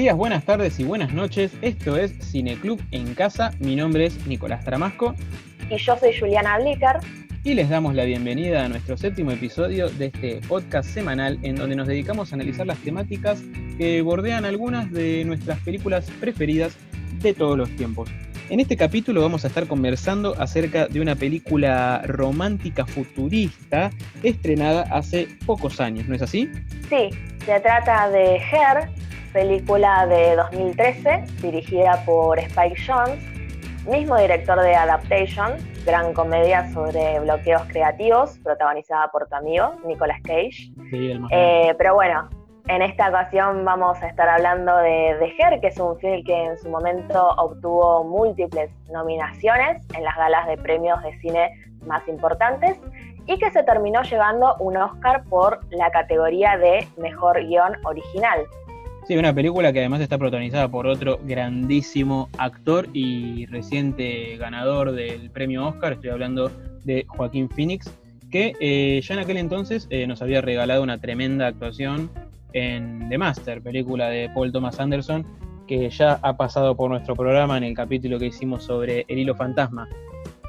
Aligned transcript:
Días, 0.00 0.16
buenas 0.16 0.46
tardes 0.46 0.80
y 0.80 0.84
buenas 0.84 1.12
noches. 1.12 1.52
Esto 1.60 1.94
es 1.98 2.14
Cineclub 2.22 2.80
en 2.90 3.14
Casa. 3.14 3.50
Mi 3.58 3.76
nombre 3.76 4.06
es 4.06 4.26
Nicolás 4.26 4.64
Tramasco. 4.64 5.14
Y 5.68 5.76
yo 5.76 5.94
soy 5.98 6.18
Juliana 6.18 6.58
Blicker. 6.58 7.00
Y 7.44 7.52
les 7.52 7.68
damos 7.68 7.94
la 7.94 8.04
bienvenida 8.04 8.64
a 8.64 8.68
nuestro 8.70 8.96
séptimo 8.96 9.30
episodio 9.30 9.90
de 9.90 10.06
este 10.06 10.40
podcast 10.48 10.88
semanal 10.88 11.38
en 11.42 11.56
donde 11.56 11.76
nos 11.76 11.86
dedicamos 11.86 12.32
a 12.32 12.36
analizar 12.36 12.66
las 12.66 12.78
temáticas 12.78 13.42
que 13.76 14.00
bordean 14.00 14.46
algunas 14.46 14.90
de 14.90 15.22
nuestras 15.26 15.58
películas 15.58 16.10
preferidas 16.18 16.78
de 17.18 17.34
todos 17.34 17.58
los 17.58 17.68
tiempos. 17.76 18.08
En 18.48 18.58
este 18.58 18.78
capítulo 18.78 19.20
vamos 19.20 19.44
a 19.44 19.48
estar 19.48 19.66
conversando 19.66 20.34
acerca 20.40 20.86
de 20.86 21.02
una 21.02 21.14
película 21.14 22.00
romántica 22.06 22.86
futurista 22.86 23.90
estrenada 24.22 24.86
hace 24.90 25.28
pocos 25.44 25.78
años, 25.78 26.08
¿no 26.08 26.14
es 26.14 26.22
así? 26.22 26.50
Sí, 26.88 27.10
se 27.44 27.60
trata 27.60 28.08
de 28.08 28.36
Her, 28.36 28.88
película 29.32 30.06
de 30.06 30.36
2013 30.36 31.24
dirigida 31.40 32.02
por 32.04 32.38
Spike 32.38 32.76
Jones, 32.86 33.18
mismo 33.86 34.16
director 34.16 34.60
de 34.60 34.74
Adaptation, 34.74 35.52
gran 35.84 36.12
comedia 36.12 36.70
sobre 36.72 37.20
bloqueos 37.20 37.62
creativos, 37.68 38.38
protagonizada 38.42 39.08
por 39.08 39.28
tu 39.28 39.34
amigo 39.34 39.74
Nicolas 39.84 40.20
Cage. 40.22 40.72
Sí, 40.90 41.12
el 41.12 41.22
eh, 41.30 41.74
pero 41.78 41.94
bueno, 41.94 42.28
en 42.68 42.82
esta 42.82 43.08
ocasión 43.08 43.64
vamos 43.64 44.00
a 44.02 44.08
estar 44.08 44.28
hablando 44.28 44.76
de 44.76 45.16
The 45.18 45.34
Her, 45.38 45.60
que 45.60 45.68
es 45.68 45.78
un 45.78 45.98
film 45.98 46.22
que 46.24 46.44
en 46.44 46.58
su 46.58 46.68
momento 46.68 47.28
obtuvo 47.36 48.04
múltiples 48.04 48.70
nominaciones 48.92 49.84
en 49.94 50.04
las 50.04 50.16
galas 50.16 50.46
de 50.46 50.56
premios 50.56 51.02
de 51.02 51.18
cine 51.20 51.50
más 51.86 52.06
importantes 52.08 52.78
y 53.26 53.38
que 53.38 53.50
se 53.50 53.62
terminó 53.62 54.02
llevando 54.02 54.56
un 54.58 54.76
Oscar 54.76 55.24
por 55.24 55.60
la 55.70 55.90
categoría 55.90 56.56
de 56.58 56.86
Mejor 56.96 57.44
Guión 57.44 57.76
Original. 57.84 58.46
Sí, 59.10 59.16
una 59.16 59.34
película 59.34 59.72
que 59.72 59.80
además 59.80 60.02
está 60.02 60.18
protagonizada 60.18 60.68
por 60.68 60.86
otro 60.86 61.18
grandísimo 61.24 62.28
actor 62.38 62.88
y 62.92 63.44
reciente 63.46 64.36
ganador 64.36 64.92
del 64.92 65.30
premio 65.30 65.66
Oscar, 65.66 65.94
estoy 65.94 66.10
hablando 66.10 66.52
de 66.84 67.04
Joaquín 67.08 67.48
Phoenix, 67.50 67.92
que 68.30 68.52
eh, 68.60 69.00
ya 69.02 69.14
en 69.14 69.20
aquel 69.20 69.38
entonces 69.38 69.88
eh, 69.90 70.06
nos 70.06 70.22
había 70.22 70.40
regalado 70.42 70.84
una 70.84 71.00
tremenda 71.00 71.48
actuación 71.48 72.08
en 72.52 73.08
The 73.08 73.18
Master, 73.18 73.60
película 73.60 74.08
de 74.10 74.30
Paul 74.32 74.52
Thomas 74.52 74.78
Anderson, 74.78 75.26
que 75.66 75.90
ya 75.90 76.20
ha 76.22 76.36
pasado 76.36 76.76
por 76.76 76.88
nuestro 76.88 77.16
programa 77.16 77.58
en 77.58 77.64
el 77.64 77.74
capítulo 77.74 78.16
que 78.16 78.26
hicimos 78.26 78.62
sobre 78.62 79.06
El 79.08 79.18
hilo 79.18 79.34
fantasma. 79.34 79.88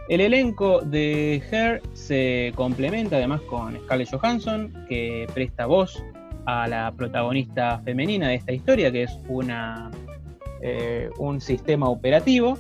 El 0.08 0.22
elenco 0.22 0.82
de 0.82 1.42
Her 1.52 1.82
se 1.94 2.54
complementa 2.54 3.16
además 3.16 3.42
con 3.42 3.76
Scarlett 3.86 4.12
Johansson, 4.12 4.86
que 4.88 5.26
presta 5.34 5.66
voz 5.66 6.04
a 6.46 6.68
la 6.68 6.92
protagonista 6.92 7.80
femenina 7.84 8.30
de 8.30 8.36
esta 8.36 8.52
historia, 8.52 8.92
que 8.92 9.04
es 9.04 9.20
una, 9.28 9.92
eh, 10.62 11.10
un 11.18 11.42
sistema 11.42 11.90
operativo. 11.90 12.58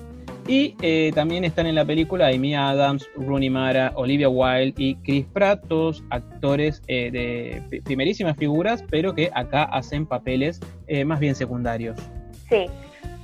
Y 0.47 0.75
eh, 0.81 1.11
también 1.13 1.43
están 1.43 1.67
en 1.67 1.75
la 1.75 1.85
película 1.85 2.27
Amy 2.27 2.55
Adams, 2.55 3.07
Rooney 3.15 3.49
Mara, 3.49 3.93
Olivia 3.95 4.27
Wilde 4.27 4.73
y 4.75 4.95
Chris 4.95 5.25
Pratt, 5.27 5.67
todos 5.67 6.03
actores 6.09 6.81
eh, 6.87 7.11
de 7.11 7.81
primerísimas 7.83 8.35
figuras, 8.37 8.83
pero 8.89 9.13
que 9.13 9.29
acá 9.35 9.63
hacen 9.63 10.05
papeles 10.05 10.59
más 11.05 11.19
bien 11.19 11.35
secundarios. 11.35 11.97
Sí, 12.49 12.65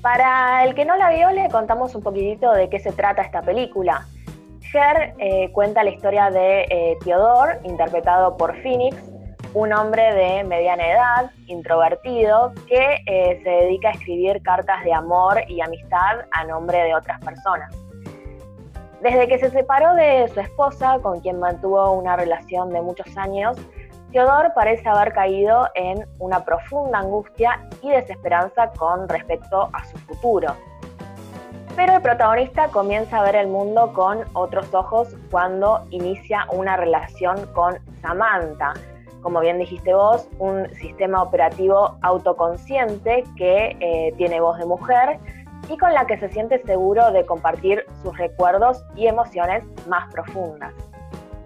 para 0.01 0.63
el 0.63 0.75
que 0.75 0.85
no 0.85 0.95
la 0.95 1.09
vio, 1.09 1.31
le 1.31 1.49
contamos 1.49 1.95
un 1.95 2.03
poquitito 2.03 2.53
de 2.53 2.69
qué 2.69 2.79
se 2.79 2.91
trata 2.91 3.23
esta 3.23 3.41
película. 3.41 4.05
Her 4.73 5.51
cuenta 5.51 5.83
la 5.83 5.89
historia 5.89 6.29
de 6.29 6.97
Theodore, 7.03 7.59
interpretado 7.65 8.37
por 8.37 8.55
Phoenix, 8.61 8.95
un 9.57 9.73
hombre 9.73 10.13
de 10.13 10.43
mediana 10.43 10.87
edad, 10.87 11.31
introvertido, 11.47 12.53
que 12.67 13.01
eh, 13.07 13.41
se 13.43 13.49
dedica 13.49 13.89
a 13.89 13.91
escribir 13.93 14.39
cartas 14.43 14.83
de 14.83 14.93
amor 14.93 15.41
y 15.47 15.61
amistad 15.61 16.25
a 16.31 16.43
nombre 16.43 16.77
de 16.83 16.93
otras 16.93 17.19
personas. 17.21 17.75
Desde 19.01 19.27
que 19.27 19.39
se 19.39 19.49
separó 19.49 19.95
de 19.95 20.27
su 20.31 20.41
esposa, 20.41 20.99
con 21.01 21.21
quien 21.21 21.39
mantuvo 21.39 21.91
una 21.93 22.15
relación 22.15 22.69
de 22.69 22.83
muchos 22.83 23.17
años, 23.17 23.57
Theodore 24.11 24.51
parece 24.53 24.87
haber 24.87 25.11
caído 25.13 25.67
en 25.73 26.05
una 26.19 26.45
profunda 26.45 26.99
angustia 26.99 27.59
y 27.81 27.89
desesperanza 27.89 28.69
con 28.77 29.09
respecto 29.09 29.71
a 29.73 29.83
su 29.85 29.97
futuro. 29.97 30.55
Pero 31.75 31.95
el 31.95 32.01
protagonista 32.03 32.67
comienza 32.67 33.17
a 33.17 33.23
ver 33.23 33.35
el 33.35 33.47
mundo 33.47 33.91
con 33.93 34.23
otros 34.33 34.71
ojos 34.75 35.15
cuando 35.31 35.87
inicia 35.89 36.45
una 36.51 36.77
relación 36.77 37.43
con 37.53 37.79
Samantha, 38.03 38.73
como 39.27 39.41
bien 39.41 39.59
dijiste 39.59 39.93
vos, 39.93 40.25
un 40.39 40.73
sistema 40.75 41.21
operativo 41.21 41.97
autoconsciente 42.01 43.25
que 43.35 43.75
eh, 43.81 44.13
tiene 44.15 44.39
voz 44.39 44.57
de 44.57 44.65
mujer 44.65 45.19
y 45.69 45.77
con 45.77 45.93
la 45.93 46.07
que 46.07 46.17
se 46.17 46.29
siente 46.29 46.63
seguro 46.63 47.11
de 47.11 47.25
compartir 47.25 47.83
sus 48.01 48.17
recuerdos 48.17 48.85
y 48.95 49.07
emociones 49.07 49.65
más 49.89 50.09
profundas. 50.13 50.73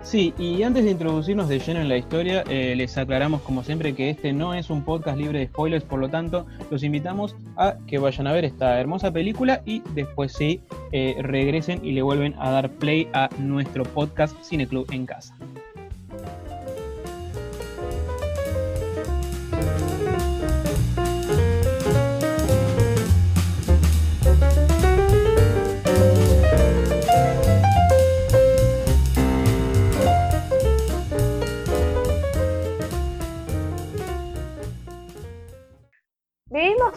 Sí, 0.04 0.32
y 0.38 0.62
antes 0.62 0.84
de 0.84 0.92
introducirnos 0.92 1.50
de 1.50 1.58
lleno 1.58 1.80
en 1.80 1.90
la 1.90 1.98
historia, 1.98 2.44
eh, 2.50 2.76
les 2.76 2.96
aclaramos 3.00 3.42
como 3.42 3.64
siempre 3.64 3.96
que 3.96 4.12
este 4.12 4.32
no 4.32 4.54
es 4.54 4.70
un 4.70 4.84
podcast 4.84 5.18
libre 5.18 5.40
de 5.40 5.48
spoilers, 5.48 5.84
por 5.84 6.00
lo 6.00 6.08
tanto 6.08 6.46
los 6.70 6.84
invitamos 6.84 7.36
a 7.58 7.78
que 7.88 7.98
vayan 7.98 8.28
a 8.28 8.32
ver 8.32 8.46
esta 8.46 8.80
hermosa 8.80 9.12
película 9.12 9.64
y 9.66 9.82
después 9.96 10.34
sí 10.34 10.62
eh, 10.92 11.16
regresen 11.20 11.84
y 11.84 11.94
le 11.94 12.04
vuelven 12.04 12.36
a 12.38 12.52
dar 12.52 12.70
play 12.70 13.10
a 13.14 13.28
nuestro 13.40 13.86
podcast 13.86 14.36
Cineclub 14.44 14.86
en 14.92 15.08
casa. 15.08 15.36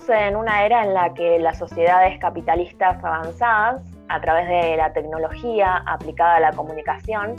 En 0.08 0.36
una 0.36 0.64
era 0.64 0.84
en 0.84 0.94
la 0.94 1.14
que 1.14 1.38
las 1.38 1.58
sociedades 1.58 2.18
capitalistas 2.18 3.02
avanzadas, 3.02 3.82
a 4.08 4.20
través 4.20 4.48
de 4.48 4.76
la 4.76 4.92
tecnología 4.92 5.82
aplicada 5.86 6.36
a 6.36 6.40
la 6.40 6.52
comunicación, 6.52 7.34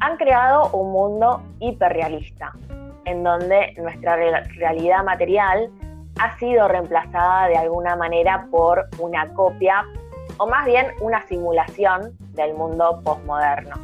han 0.00 0.16
creado 0.16 0.70
un 0.70 0.92
mundo 0.92 1.42
hiperrealista, 1.60 2.52
en 3.04 3.22
donde 3.22 3.74
nuestra 3.76 4.16
realidad 4.16 5.04
material 5.04 5.70
ha 6.18 6.36
sido 6.38 6.68
reemplazada 6.68 7.48
de 7.48 7.56
alguna 7.56 7.96
manera 7.96 8.46
por 8.50 8.88
una 8.98 9.28
copia 9.34 9.84
o 10.38 10.46
más 10.46 10.66
bien 10.66 10.86
una 11.00 11.22
simulación 11.26 12.16
del 12.34 12.54
mundo 12.54 13.00
postmoderno. 13.04 13.76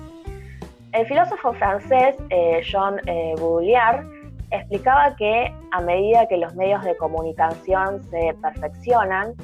El 0.92 1.06
filósofo 1.06 1.52
francés 1.52 2.16
eh, 2.30 2.62
Jean 2.64 3.00
eh, 3.06 3.34
Baudrillard 3.38 4.17
explicaba 4.50 5.14
que 5.16 5.52
a 5.72 5.80
medida 5.80 6.26
que 6.26 6.36
los 6.36 6.54
medios 6.54 6.82
de 6.84 6.96
comunicación 6.96 8.02
se 8.04 8.34
perfeccionan, 8.40 9.34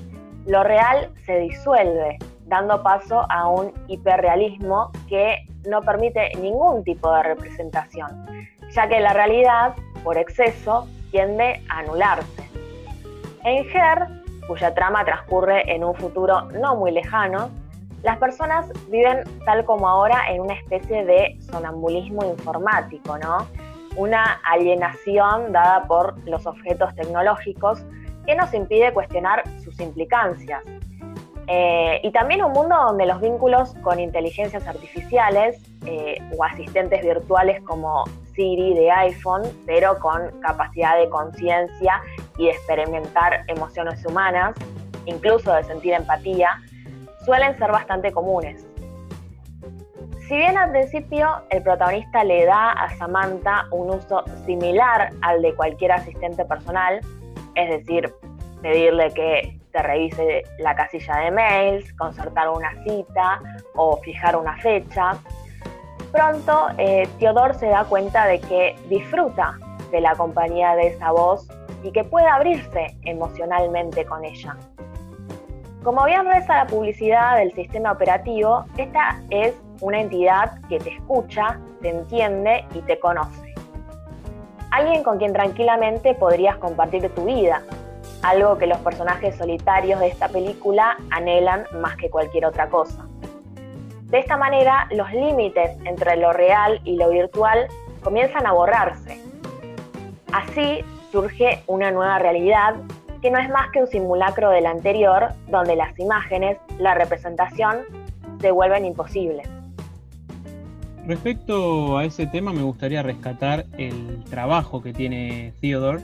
lo 0.47 0.63
real 0.63 1.11
se 1.25 1.39
disuelve, 1.39 2.19
dando 2.47 2.83
paso 2.83 3.25
a 3.31 3.49
un 3.49 3.73
hiperrealismo 3.89 4.91
que 5.09 5.47
no 5.69 5.81
permite 5.81 6.31
ningún 6.41 6.85
tipo 6.85 7.11
de 7.13 7.23
representación, 7.23 8.27
ya 8.71 8.89
que 8.89 9.01
la 9.01 9.13
realidad, 9.13 9.75
por 10.03 10.19
exceso, 10.19 10.87
tiende 11.11 11.63
a 11.71 11.79
anularse. 11.79 12.51
En 13.45 13.65
Her, 13.71 14.09
cuya 14.47 14.75
trama 14.75 15.05
transcurre 15.05 15.71
en 15.75 15.85
un 15.85 15.95
futuro 15.95 16.43
no 16.61 16.77
muy 16.77 16.93
lejano, 16.93 17.51
las 18.03 18.19
personas 18.19 18.67
viven 18.91 19.25
tal 19.47 19.65
como 19.65 19.89
ahora 19.89 20.31
en 20.31 20.43
una 20.43 20.55
especie 20.55 21.05
de 21.07 21.39
sonambulismo 21.41 22.23
informático, 22.25 23.17
¿no? 23.17 23.47
Una 23.97 24.41
alienación 24.45 25.53
dada 25.53 25.85
por 25.85 26.17
los 26.29 26.47
objetos 26.47 26.95
tecnológicos 26.95 27.85
que 28.27 28.35
nos 28.35 28.53
impide 28.55 28.93
cuestionar 28.93 29.43
sus 29.63 29.79
implicancias. 29.81 30.63
Eh, 31.47 32.01
y 32.03 32.11
también 32.11 32.43
un 32.43 32.53
mundo 32.53 32.75
donde 32.75 33.05
los 33.05 33.21
vínculos 33.21 33.75
con 33.83 34.01
inteligencias 34.01 34.67
artificiales 34.67 35.61
eh, 35.85 36.17
o 36.37 36.43
asistentes 36.43 37.03
virtuales 37.03 37.61
como 37.63 38.05
Siri 38.35 38.73
de 38.75 38.91
iPhone, 38.91 39.43
pero 39.67 39.99
con 39.99 40.41
capacidad 40.41 40.99
de 40.99 41.09
conciencia 41.11 42.01
y 42.39 42.47
de 42.47 42.53
experimentar 42.53 43.45
emociones 43.49 44.05
humanas, 44.07 44.55
incluso 45.05 45.53
de 45.53 45.65
sentir 45.65 45.93
empatía, 45.93 46.63
suelen 47.27 47.57
ser 47.59 47.71
bastante 47.71 48.11
comunes. 48.11 48.67
Si 50.29 50.35
bien 50.35 50.57
al 50.57 50.71
principio 50.71 51.43
el 51.51 51.63
protagonista 51.63 52.25
le 52.25 52.47
da 52.47 52.73
a 52.73 52.89
Samantha 52.97 53.67
un 53.71 53.91
uso 53.91 54.25
similar 54.47 55.11
al 55.21 55.43
de 55.43 55.55
cualquier 55.55 55.93
asistente 55.93 56.47
personal, 56.47 57.01
es 57.55 57.69
decir, 57.69 58.11
pedirle 58.63 59.13
que 59.13 59.61
te 59.71 59.83
revise 59.83 60.43
la 60.61 60.75
casilla 60.75 61.17
de 61.17 61.31
mails, 61.31 61.93
concertar 61.95 62.49
una 62.49 62.73
cita 62.85 63.39
o 63.75 63.99
fijar 63.99 64.35
una 64.37 64.57
fecha, 64.57 65.13
pronto 66.11 66.69
eh, 66.79 67.07
Theodore 67.19 67.53
se 67.55 67.67
da 67.67 67.85
cuenta 67.85 68.27
de 68.27 68.41
que 68.41 68.77
disfruta 68.89 69.59
de 69.91 70.01
la 70.01 70.15
compañía 70.15 70.75
de 70.75 70.87
esa 70.87 71.11
voz 71.11 71.47
y 71.83 71.93
que 71.93 72.03
puede 72.03 72.29
abrirse 72.29 72.97
emocionalmente 73.03 74.07
con 74.07 74.25
ella. 74.25 74.57
Como 75.83 76.03
bien 76.07 76.25
reza 76.25 76.65
la 76.65 76.67
publicidad 76.67 77.37
del 77.37 77.53
sistema 77.53 77.93
operativo, 77.93 78.65
esta 78.79 79.21
es 79.29 79.55
una 79.81 80.01
entidad 80.01 80.59
que 80.69 80.79
te 80.79 80.95
escucha, 80.95 81.59
te 81.81 81.91
entiende 81.91 82.65
y 82.75 82.81
te 82.81 82.99
conoce. 82.99 83.55
Alguien 84.71 85.03
con 85.03 85.19
quien 85.19 85.33
tranquilamente 85.33 86.15
podrías 86.15 86.57
compartir 86.57 87.09
tu 87.15 87.25
vida, 87.27 87.63
algo 88.23 88.59
que 88.59 88.67
los 88.67 88.79
personajes 88.79 89.37
solitarios 89.37 90.01
de 90.01 90.09
esta 90.09 90.29
película 90.29 90.97
anhelan 91.11 91.65
más 91.81 91.97
que 91.97 92.11
cualquier 92.11 92.47
otra 92.47 92.69
cosa. 92.69 93.07
De 94.05 94.19
esta 94.19 94.37
manera, 94.37 94.89
los 94.93 95.13
límites 95.13 95.77
entre 95.85 96.17
lo 96.17 96.33
real 96.33 96.81
y 96.85 96.97
lo 96.97 97.11
virtual 97.11 97.69
comienzan 98.03 98.47
a 98.47 98.53
borrarse. 98.53 99.21
Así 100.33 100.85
surge 101.11 101.63
una 101.67 101.91
nueva 101.91 102.19
realidad 102.19 102.77
que 103.23 103.31
no 103.31 103.39
es 103.39 103.49
más 103.49 103.71
que 103.71 103.81
un 103.81 103.87
simulacro 103.87 104.51
del 104.51 104.67
anterior, 104.67 105.29
donde 105.49 105.77
las 105.77 105.99
imágenes, 105.99 106.59
la 106.79 106.95
representación, 106.95 107.79
se 108.41 108.51
vuelven 108.51 108.85
imposibles. 108.85 109.49
Respecto 111.07 111.99
a 111.99 112.07
ese 112.07 112.27
tema, 112.27 112.55
me 112.55 112.63
gustaría 112.63 113.03
rescatar 113.03 113.67
el 113.77 114.25
trabajo 114.25 114.83
que 114.83 114.95
tiene 114.95 115.53
Theodore. 115.61 116.03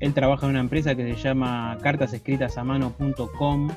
Él 0.00 0.14
trabaja 0.14 0.46
en 0.46 0.50
una 0.50 0.60
empresa 0.60 0.96
que 0.96 1.14
se 1.14 1.22
llama 1.22 1.78
cartasescritasamano.com, 1.80 3.70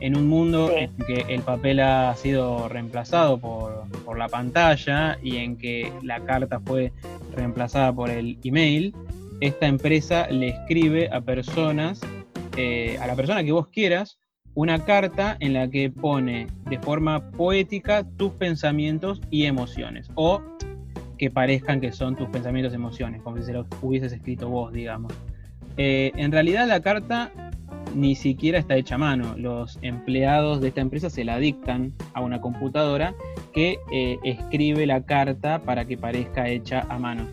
en 0.00 0.16
un 0.16 0.26
mundo 0.26 0.72
en 0.76 0.90
que 1.06 1.24
el 1.28 1.42
papel 1.42 1.78
ha 1.78 2.16
sido 2.16 2.68
reemplazado 2.68 3.38
por, 3.38 3.84
por, 4.04 4.18
la 4.18 4.28
pantalla 4.28 5.18
y 5.22 5.36
en 5.36 5.56
que 5.56 5.92
la 6.02 6.18
carta 6.24 6.58
fue 6.58 6.92
reemplazada 7.32 7.92
por 7.92 8.10
el 8.10 8.38
email. 8.42 8.96
Esta 9.40 9.68
empresa 9.68 10.26
le 10.28 10.48
escribe 10.48 11.10
a 11.12 11.20
personas, 11.20 12.00
eh, 12.56 12.98
a 13.00 13.06
la 13.06 13.14
persona 13.14 13.44
que 13.44 13.52
vos 13.52 13.68
quieras, 13.68 14.18
una 14.54 14.84
carta 14.84 15.36
en 15.40 15.54
la 15.54 15.68
que 15.68 15.90
pone 15.90 16.46
de 16.68 16.78
forma 16.78 17.30
poética 17.30 18.04
tus 18.16 18.32
pensamientos 18.32 19.20
y 19.30 19.46
emociones, 19.46 20.10
o 20.14 20.42
que 21.18 21.30
parezcan 21.30 21.80
que 21.80 21.92
son 21.92 22.16
tus 22.16 22.28
pensamientos 22.28 22.72
y 22.72 22.76
emociones, 22.76 23.22
como 23.22 23.38
si 23.38 23.44
se 23.44 23.52
los 23.52 23.66
hubieses 23.80 24.12
escrito 24.12 24.48
vos, 24.48 24.72
digamos. 24.72 25.12
Eh, 25.76 26.12
en 26.16 26.32
realidad 26.32 26.66
la 26.66 26.80
carta 26.80 27.30
ni 27.94 28.14
siquiera 28.14 28.58
está 28.58 28.76
hecha 28.76 28.96
a 28.96 28.98
mano. 28.98 29.34
Los 29.36 29.78
empleados 29.82 30.60
de 30.60 30.68
esta 30.68 30.80
empresa 30.80 31.10
se 31.10 31.24
la 31.24 31.38
dictan 31.38 31.92
a 32.14 32.20
una 32.20 32.40
computadora 32.40 33.14
que 33.52 33.78
eh, 33.92 34.18
escribe 34.24 34.86
la 34.86 35.02
carta 35.02 35.60
para 35.60 35.84
que 35.84 35.96
parezca 35.96 36.48
hecha 36.48 36.86
a 36.88 36.98
mano. 36.98 37.26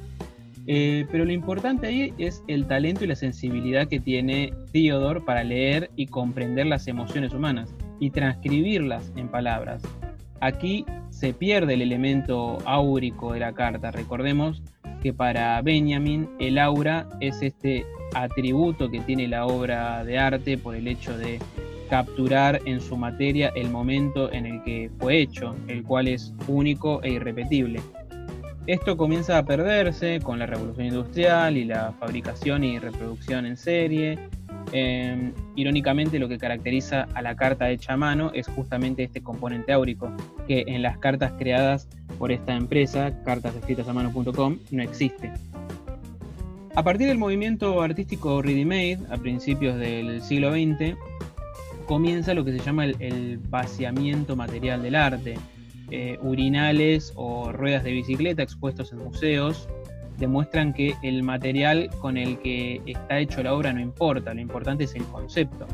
Eh, 0.72 1.08
pero 1.12 1.26
lo 1.26 1.32
importante 1.32 1.88
ahí 1.88 2.14
es 2.20 2.44
el 2.48 2.68
talento 2.68 3.04
y 3.04 3.08
la 3.08 3.16
sensibilidad 3.16 3.88
que 3.88 4.00
tiene 4.00 4.54
Theodore 4.72 5.20
para 5.20 5.44
leer 5.44 5.90
y 5.96 6.06
comprender 6.06 6.68
las 6.68 6.88
emociones 6.88 7.34
humanas 7.34 7.74
y 8.00 8.12
transcribirlas 8.12 9.12
en 9.16 9.30
palabras. 9.30 9.82
Aquí 10.42 10.86
se 11.10 11.34
pierde 11.34 11.74
el 11.74 11.82
elemento 11.82 12.60
áurico 12.66 13.34
de 13.34 13.40
la 13.40 13.54
carta. 13.54 13.90
Recordemos 13.90 14.62
que 15.02 15.12
para 15.12 15.60
Benjamin 15.64 16.30
el 16.38 16.60
aura 16.60 17.10
es 17.20 17.42
este 17.42 17.84
atributo 18.14 18.92
que 18.92 19.00
tiene 19.00 19.28
la 19.28 19.48
obra 19.48 20.04
de 20.04 20.20
arte 20.20 20.60
por 20.60 20.76
el 20.76 20.88
hecho 20.88 21.18
de 21.18 21.40
capturar 21.90 22.62
en 22.66 22.80
su 22.80 22.96
materia 22.96 23.52
el 23.56 23.72
momento 23.72 24.32
en 24.32 24.46
el 24.46 24.62
que 24.62 24.92
fue 25.00 25.22
hecho, 25.22 25.56
el 25.68 25.82
cual 25.82 26.10
es 26.10 26.32
único 26.48 27.02
e 27.02 27.14
irrepetible. 27.14 27.80
Esto 28.70 28.98
comienza 28.98 29.40
a 29.40 29.46
perderse 29.46 30.20
con 30.20 30.38
la 30.38 30.46
revolución 30.46 30.86
industrial 30.86 31.58
y 31.58 31.66
la 31.66 31.92
fabricación 31.94 32.64
y 32.64 32.78
reproducción 32.78 33.48
en 33.48 33.58
serie. 33.58 34.20
Em, 34.72 35.34
irónicamente, 35.56 36.20
lo 36.20 36.28
que 36.28 36.38
caracteriza 36.38 37.08
a 37.16 37.24
la 37.24 37.36
carta 37.36 37.72
hecha 37.72 37.94
a 37.94 37.98
mano 37.98 38.30
es 38.32 38.48
justamente 38.48 39.02
este 39.02 39.24
componente 39.24 39.74
áurico, 39.74 40.12
que 40.48 40.66
en 40.68 40.84
las 40.84 41.00
cartas 41.00 41.34
creadas 41.40 41.88
por 42.20 42.32
esta 42.32 42.56
empresa, 42.56 43.12
cartasescritasamano.com, 43.26 44.60
no 44.70 44.84
existe. 44.84 45.32
A 46.76 46.84
partir 46.84 47.08
del 47.08 47.18
movimiento 47.18 47.82
artístico 47.82 48.40
Ready 48.44 48.66
Made, 48.66 49.00
a 49.10 49.18
principios 49.18 49.80
del 49.80 50.22
siglo 50.22 50.52
XX, 50.52 50.96
comienza 51.88 52.36
lo 52.36 52.46
que 52.46 52.52
se 52.52 52.60
llama 52.60 52.86
el 52.86 53.40
vaciamiento 53.50 54.36
material 54.36 54.84
del 54.84 54.94
arte 54.94 55.40
eh, 55.92 56.18
urinales 56.22 57.14
o 57.16 57.52
ruedas 57.52 57.84
de 57.84 57.92
bicicleta 57.92 58.44
expuestos 58.44 58.92
en 58.92 59.00
museos 59.00 59.68
demuestran 60.18 60.74
que 60.74 60.96
el 61.02 61.24
material 61.24 61.90
con 62.00 62.18
el 62.18 62.40
que 62.40 62.82
está 62.86 63.20
hecho 63.20 63.42
la 63.42 63.54
obra 63.54 63.74
no 63.74 63.80
importa, 63.80 64.34
lo 64.34 64.42
importante 64.42 64.84
es 64.84 64.96
el 64.96 65.04
concepto. 65.06 65.66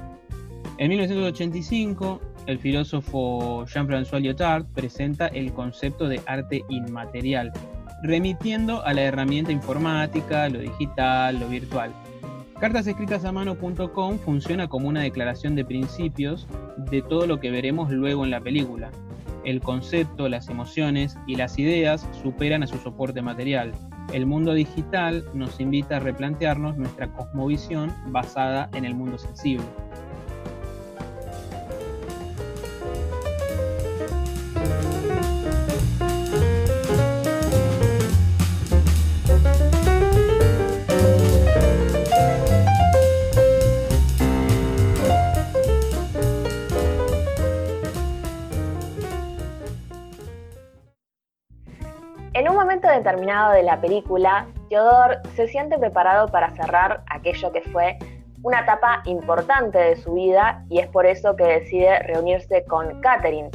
En 0.77 0.89
1985, 0.89 2.21
el 2.47 2.59
filósofo 2.59 3.65
Jean-François 3.65 4.19
Lyotard 4.19 4.65
presenta 4.65 5.27
el 5.27 5.53
concepto 5.53 6.07
de 6.07 6.21
arte 6.25 6.63
inmaterial, 6.69 7.51
remitiendo 8.03 8.83
a 8.83 8.93
la 8.93 9.03
herramienta 9.03 9.51
informática, 9.51 10.49
lo 10.49 10.59
digital, 10.59 11.39
lo 11.39 11.47
virtual. 11.47 11.91
Cartasescritasamano.com 12.59 14.19
funciona 14.19 14.67
como 14.67 14.87
una 14.87 15.01
declaración 15.01 15.55
de 15.55 15.65
principios 15.65 16.47
de 16.89 17.01
todo 17.01 17.25
lo 17.25 17.39
que 17.39 17.51
veremos 17.51 17.89
luego 17.91 18.23
en 18.23 18.31
la 18.31 18.41
película, 18.41 18.91
el 19.45 19.61
concepto, 19.61 20.27
las 20.27 20.49
emociones 20.49 21.17
y 21.27 21.35
las 21.35 21.57
ideas 21.57 22.07
superan 22.23 22.63
a 22.63 22.67
su 22.67 22.77
soporte 22.77 23.21
material. 23.21 23.71
El 24.11 24.25
mundo 24.25 24.53
digital 24.53 25.23
nos 25.33 25.59
invita 25.59 25.97
a 25.97 25.99
replantearnos 25.99 26.77
nuestra 26.77 27.11
cosmovisión 27.13 27.93
basada 28.07 28.69
en 28.73 28.85
el 28.85 28.95
mundo 28.95 29.17
sensible. 29.17 29.65
Determinado 52.89 53.53
de 53.53 53.63
la 53.63 53.79
película, 53.79 54.45
Theodore 54.69 55.19
se 55.35 55.47
siente 55.47 55.77
preparado 55.77 56.27
para 56.27 56.51
cerrar 56.55 57.03
aquello 57.09 57.51
que 57.51 57.61
fue 57.61 57.97
una 58.43 58.61
etapa 58.61 59.01
importante 59.05 59.77
de 59.77 59.95
su 59.95 60.13
vida 60.13 60.63
y 60.69 60.79
es 60.79 60.87
por 60.87 61.05
eso 61.05 61.35
que 61.35 61.45
decide 61.45 61.99
reunirse 61.99 62.65
con 62.65 62.99
Catherine, 63.01 63.49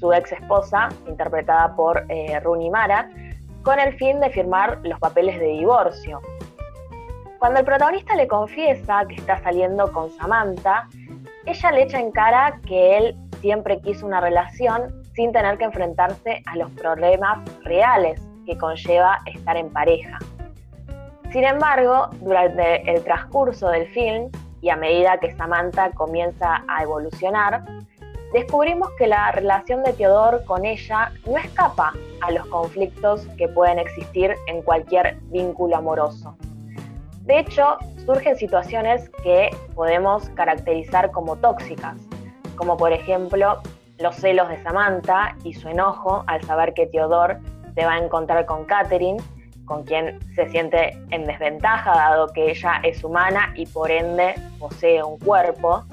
su 0.00 0.12
ex 0.12 0.32
esposa, 0.32 0.88
interpretada 1.06 1.74
por 1.76 2.04
eh, 2.08 2.38
Rooney 2.40 2.70
Mara, 2.70 3.08
con 3.62 3.78
el 3.78 3.96
fin 3.96 4.20
de 4.20 4.30
firmar 4.30 4.80
los 4.82 4.98
papeles 4.98 5.38
de 5.38 5.46
divorcio. 5.46 6.20
Cuando 7.38 7.60
el 7.60 7.64
protagonista 7.64 8.16
le 8.16 8.26
confiesa 8.26 9.04
que 9.08 9.14
está 9.14 9.42
saliendo 9.42 9.90
con 9.92 10.10
Samantha, 10.10 10.88
ella 11.46 11.70
le 11.70 11.82
echa 11.84 12.00
en 12.00 12.10
cara 12.10 12.58
que 12.66 12.96
él 12.98 13.16
siempre 13.40 13.80
quiso 13.80 14.06
una 14.06 14.20
relación 14.20 15.03
sin 15.14 15.32
tener 15.32 15.58
que 15.58 15.64
enfrentarse 15.64 16.42
a 16.46 16.56
los 16.56 16.70
problemas 16.72 17.38
reales 17.62 18.20
que 18.46 18.58
conlleva 18.58 19.20
estar 19.26 19.56
en 19.56 19.70
pareja. 19.70 20.18
Sin 21.32 21.44
embargo, 21.44 22.10
durante 22.20 22.88
el 22.90 23.02
transcurso 23.02 23.68
del 23.68 23.88
film 23.88 24.30
y 24.60 24.70
a 24.70 24.76
medida 24.76 25.18
que 25.18 25.34
Samantha 25.34 25.90
comienza 25.90 26.64
a 26.68 26.82
evolucionar, 26.82 27.64
descubrimos 28.32 28.88
que 28.98 29.06
la 29.06 29.32
relación 29.32 29.82
de 29.82 29.92
Theodore 29.92 30.44
con 30.44 30.64
ella 30.64 31.12
no 31.26 31.36
escapa 31.36 31.92
a 32.20 32.30
los 32.30 32.46
conflictos 32.46 33.26
que 33.36 33.48
pueden 33.48 33.78
existir 33.78 34.34
en 34.46 34.62
cualquier 34.62 35.18
vínculo 35.30 35.76
amoroso. 35.76 36.36
De 37.22 37.38
hecho, 37.38 37.78
surgen 38.04 38.36
situaciones 38.36 39.08
que 39.22 39.50
podemos 39.74 40.28
caracterizar 40.30 41.10
como 41.10 41.36
tóxicas, 41.36 41.96
como 42.56 42.76
por 42.76 42.92
ejemplo 42.92 43.60
los 43.98 44.16
celos 44.16 44.48
de 44.48 44.62
Samantha 44.62 45.36
y 45.44 45.54
su 45.54 45.68
enojo 45.68 46.24
al 46.26 46.42
saber 46.42 46.74
que 46.74 46.86
Theodore 46.86 47.38
se 47.74 47.84
va 47.84 47.94
a 47.94 47.98
encontrar 47.98 48.46
con 48.46 48.64
Catherine, 48.64 49.22
con 49.64 49.84
quien 49.84 50.18
se 50.34 50.48
siente 50.48 50.98
en 51.10 51.26
desventaja 51.26 51.92
dado 51.92 52.28
que 52.32 52.50
ella 52.50 52.80
es 52.82 53.02
humana 53.02 53.52
y 53.56 53.66
por 53.66 53.90
ende 53.90 54.34
posee 54.58 55.02
un 55.02 55.18
cuerpo. 55.18 55.84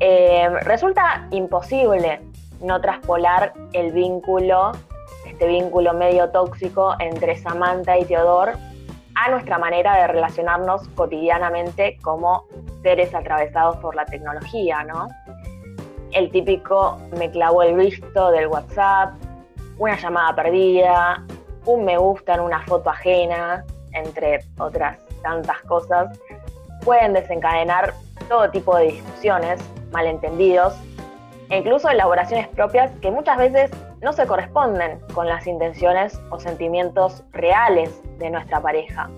Eh, 0.00 0.48
resulta 0.62 1.26
imposible 1.30 2.20
no 2.62 2.80
traspolar 2.80 3.52
el 3.72 3.92
vínculo, 3.92 4.72
este 5.26 5.46
vínculo 5.46 5.92
medio 5.92 6.30
tóxico 6.30 6.94
entre 6.98 7.36
Samantha 7.36 7.98
y 7.98 8.04
Theodore 8.04 8.52
a 9.14 9.30
nuestra 9.30 9.58
manera 9.58 9.96
de 9.96 10.06
relacionarnos 10.06 10.88
cotidianamente 10.88 11.98
como 12.02 12.44
seres 12.82 13.14
atravesados 13.14 13.76
por 13.76 13.94
la 13.94 14.06
tecnología, 14.06 14.84
¿no? 14.84 15.08
El 16.12 16.30
típico 16.30 16.98
me 17.16 17.30
clavó 17.30 17.62
el 17.62 17.76
visto 17.76 18.30
del 18.30 18.48
WhatsApp, 18.48 19.14
una 19.78 19.96
llamada 19.96 20.34
perdida, 20.34 21.24
un 21.66 21.84
me 21.84 21.96
gusta 21.96 22.34
en 22.34 22.40
una 22.40 22.64
foto 22.66 22.90
ajena, 22.90 23.64
entre 23.92 24.40
otras 24.58 24.98
tantas 25.22 25.60
cosas, 25.62 26.18
pueden 26.84 27.12
desencadenar 27.12 27.94
todo 28.28 28.50
tipo 28.50 28.76
de 28.76 28.92
discusiones, 28.92 29.60
malentendidos 29.92 30.74
e 31.48 31.58
incluso 31.58 31.88
elaboraciones 31.88 32.48
propias 32.48 32.90
que 33.00 33.10
muchas 33.10 33.38
veces 33.38 33.70
no 34.00 34.12
se 34.12 34.26
corresponden 34.26 35.00
con 35.14 35.26
las 35.26 35.46
intenciones 35.46 36.20
o 36.30 36.38
sentimientos 36.38 37.22
reales 37.32 38.00
de 38.18 38.30
nuestra 38.30 38.60
pareja. 38.60 39.10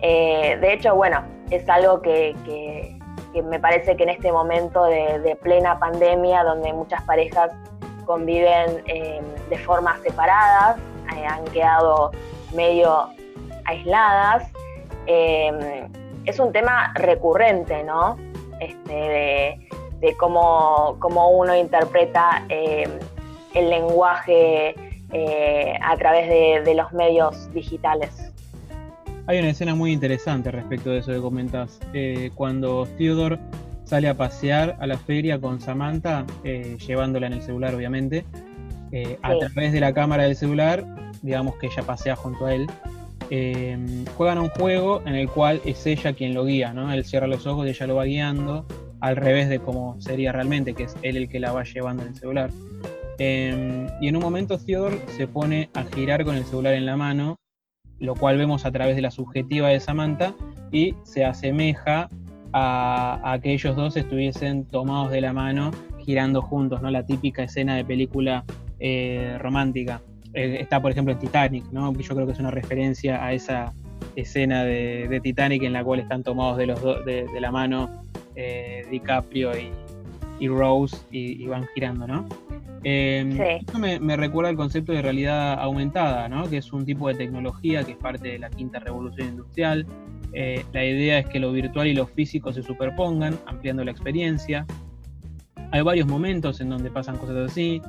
Eh, 0.00 0.58
de 0.60 0.72
hecho, 0.72 0.94
bueno, 0.94 1.24
es 1.50 1.68
algo 1.68 2.00
que, 2.02 2.98
me 3.40 3.58
parece 3.58 3.96
que 3.96 4.02
en 4.02 4.10
este 4.10 4.30
momento 4.30 4.84
de, 4.84 5.36
plena 5.42 5.78
pandemia, 5.78 6.44
donde 6.44 6.72
muchas 6.72 7.02
parejas 7.04 7.50
conviven 8.04 8.82
eh, 8.86 9.22
de 9.48 9.58
formas 9.58 10.00
separadas, 10.02 10.76
eh, 11.16 11.24
han 11.24 11.44
quedado 11.44 12.10
medio 12.54 13.08
aisladas, 13.64 14.50
es 15.06 16.38
un 16.38 16.52
tema 16.52 16.92
recurrente, 16.94 17.82
¿no? 17.84 18.16
Este, 18.60 19.58
de, 20.00 20.16
cómo, 20.16 20.98
uno 21.00 21.56
interpreta 21.56 22.44
el 22.48 23.70
lenguaje 23.70 24.74
eh, 25.14 25.78
a 25.82 25.94
través 25.98 26.64
de, 26.64 26.74
los 26.74 26.90
medios 26.92 27.52
digitales. 27.52 28.31
Hay 29.26 29.38
una 29.38 29.50
escena 29.50 29.74
muy 29.74 29.92
interesante 29.92 30.50
respecto 30.50 30.90
de 30.90 30.98
eso 30.98 31.12
que 31.12 31.20
comentas. 31.20 31.80
Eh, 31.92 32.30
cuando 32.34 32.86
Theodore 32.98 33.38
sale 33.84 34.08
a 34.08 34.14
pasear 34.14 34.76
a 34.80 34.86
la 34.86 34.98
feria 34.98 35.40
con 35.40 35.60
Samantha, 35.60 36.26
eh, 36.44 36.76
llevándola 36.86 37.28
en 37.28 37.34
el 37.34 37.42
celular, 37.42 37.74
obviamente, 37.74 38.24
a 39.22 39.38
través 39.38 39.72
de 39.72 39.80
la 39.80 39.94
cámara 39.94 40.24
del 40.24 40.36
celular, 40.36 40.84
digamos 41.22 41.54
que 41.56 41.66
ella 41.68 41.82
pasea 41.82 42.14
junto 42.14 42.46
a 42.46 42.54
él. 42.54 42.66
juegan 44.16 44.38
un 44.38 44.50
juego 44.50 45.00
en 45.06 45.14
el 45.14 45.30
cual 45.30 45.62
es 45.64 45.86
ella 45.86 46.12
quien 46.12 46.34
lo 46.34 46.44
guía, 46.44 46.74
¿no? 46.74 46.92
Él 46.92 47.04
cierra 47.06 47.26
los 47.26 47.46
ojos 47.46 47.66
y 47.66 47.70
ella 47.70 47.86
lo 47.86 47.96
va 47.96 48.04
guiando, 48.04 48.66
al 49.02 49.16
revés 49.16 49.48
de 49.48 49.58
cómo 49.58 50.00
sería 50.00 50.30
realmente, 50.30 50.74
que 50.74 50.84
es 50.84 50.96
él 51.02 51.16
el 51.16 51.28
que 51.28 51.40
la 51.40 51.52
va 51.52 51.64
llevando 51.64 52.02
en 52.02 52.10
el 52.10 52.14
celular. 52.14 52.50
Em, 53.18 53.88
y 54.00 54.08
en 54.08 54.16
un 54.16 54.22
momento 54.22 54.58
Theodore 54.58 55.00
se 55.16 55.26
pone 55.26 55.70
a 55.74 55.82
girar 55.84 56.24
con 56.24 56.36
el 56.36 56.44
celular 56.44 56.74
en 56.74 56.86
la 56.86 56.96
mano, 56.96 57.36
lo 58.02 58.16
cual 58.16 58.36
vemos 58.36 58.66
a 58.66 58.72
través 58.72 58.96
de 58.96 59.02
la 59.02 59.12
subjetiva 59.12 59.68
de 59.68 59.78
Samantha, 59.78 60.34
y 60.72 60.96
se 61.04 61.24
asemeja 61.24 62.08
a, 62.52 63.38
que 63.42 63.52
ellos 63.52 63.76
dos 63.76 63.96
estuviesen 63.96 64.64
tomados 64.64 65.12
de 65.12 65.20
la 65.20 65.32
mano, 65.32 65.70
girando 65.98 66.42
juntos, 66.42 66.82
¿no? 66.82 66.90
La 66.90 67.06
típica 67.06 67.44
escena 67.44 67.76
de 67.76 67.84
película 67.84 68.44
eh, 68.80 69.38
romántica. 69.40 70.02
Eh, 70.34 70.58
está, 70.60 70.82
por 70.82 70.90
ejemplo, 70.90 71.12
en 71.12 71.20
Titanic, 71.20 71.64
¿no? 71.70 71.92
Yo 71.92 72.14
creo 72.14 72.26
que 72.26 72.32
es 72.32 72.40
una 72.40 72.50
referencia 72.50 73.24
a 73.24 73.32
esa 73.32 73.72
escena 74.16 74.64
de, 74.64 75.20
Titanic 75.22 75.62
en 75.62 75.72
la 75.72 75.84
cual 75.84 76.00
están 76.00 76.24
tomados 76.24 76.58
de, 76.58 76.66
los 76.66 76.82
de, 76.82 77.28
la 77.40 77.52
mano 77.52 78.02
eh, 78.34 78.84
DiCaprio 78.90 79.52
y, 80.40 80.48
Rose 80.48 80.96
y, 81.12 81.40
y, 81.40 81.46
van 81.46 81.68
girando, 81.72 82.08
¿no? 82.08 82.26
Em, 82.84 83.40
esto 83.40 83.78
me, 83.78 84.16
recuerda 84.16 84.50
el 84.50 84.56
concepto 84.56 84.92
de 84.92 85.02
realidad 85.02 85.54
aumentada, 85.60 86.28
¿no? 86.28 86.48
que 86.48 86.56
es 86.56 86.72
un 86.72 86.84
tipo 86.84 87.08
de 87.08 87.14
tecnología 87.14 87.84
que 87.84 87.92
es 87.92 87.98
parte 87.98 88.28
de 88.28 88.38
la 88.38 88.50
quinta 88.50 88.80
revolución 88.80 89.28
industrial. 89.28 89.86
Eh, 90.32 90.64
la 90.72 90.84
idea 90.84 91.18
es 91.18 91.26
que 91.28 91.38
lo 91.38 91.52
virtual 91.52 91.86
y 91.86 91.94
lo 91.94 92.06
físico 92.06 92.52
se 92.52 92.62
superpongan, 92.62 93.38
ampliando 93.46 93.84
la 93.84 93.92
experiencia. 93.92 94.66
Hay 95.70 95.82
varios 95.82 96.06
momentos 96.06 96.60
en 96.60 96.70
donde 96.70 96.90
pasan 96.90 97.18
cosas 97.18 97.36
así, 97.50 97.80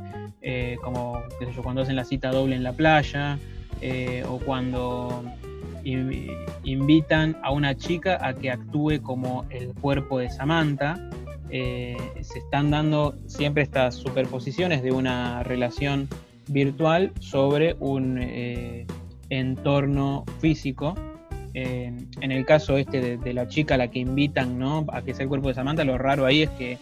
eh, 0.42 0.78
como 0.84 1.22
cuando 1.64 1.82
hacen 1.82 1.96
la 1.96 2.06
cita 2.06 2.32
doble 2.32 2.56
en 2.56 2.64
la 2.64 2.74
playa, 2.74 3.40
eh, 3.82 4.24
o 4.30 4.40
cuando 4.40 5.24
invitan 6.64 7.38
a 7.44 7.52
una 7.52 7.76
chica 7.76 8.18
a 8.26 8.34
que 8.34 8.50
actúe 8.50 9.02
como 9.02 9.46
el 9.50 9.74
cuerpo 9.74 10.20
de 10.20 10.30
Samantha. 10.30 10.98
Eh, 11.56 11.96
se 12.22 12.40
están 12.40 12.72
dando 12.72 13.14
siempre 13.28 13.62
estas 13.62 13.94
superposiciones 13.94 14.82
de 14.82 14.92
una 14.92 15.44
relación 15.44 16.10
virtual 16.48 17.12
sobre 17.20 17.76
un 17.80 18.18
eh, 18.20 18.88
entorno 19.30 20.26
físico. 20.40 20.96
en 21.54 22.32
el 22.32 22.44
caso 22.48 22.78
este 22.78 23.18
de, 23.18 23.34
la 23.36 23.48
chica 23.48 23.76
a 23.76 23.78
la 23.78 23.90
que 23.90 24.00
invitan 24.00 24.58
¿no? 24.58 24.88
a 24.92 25.04
que 25.04 25.14
sea 25.14 25.26
el 25.26 25.30
cuerpo 25.30 25.50
de 25.50 25.54
Samantha, 25.54 25.84
lo 25.84 26.00
raro 26.00 26.26
ahí 26.26 26.42
es 26.42 26.50
que, 26.52 26.80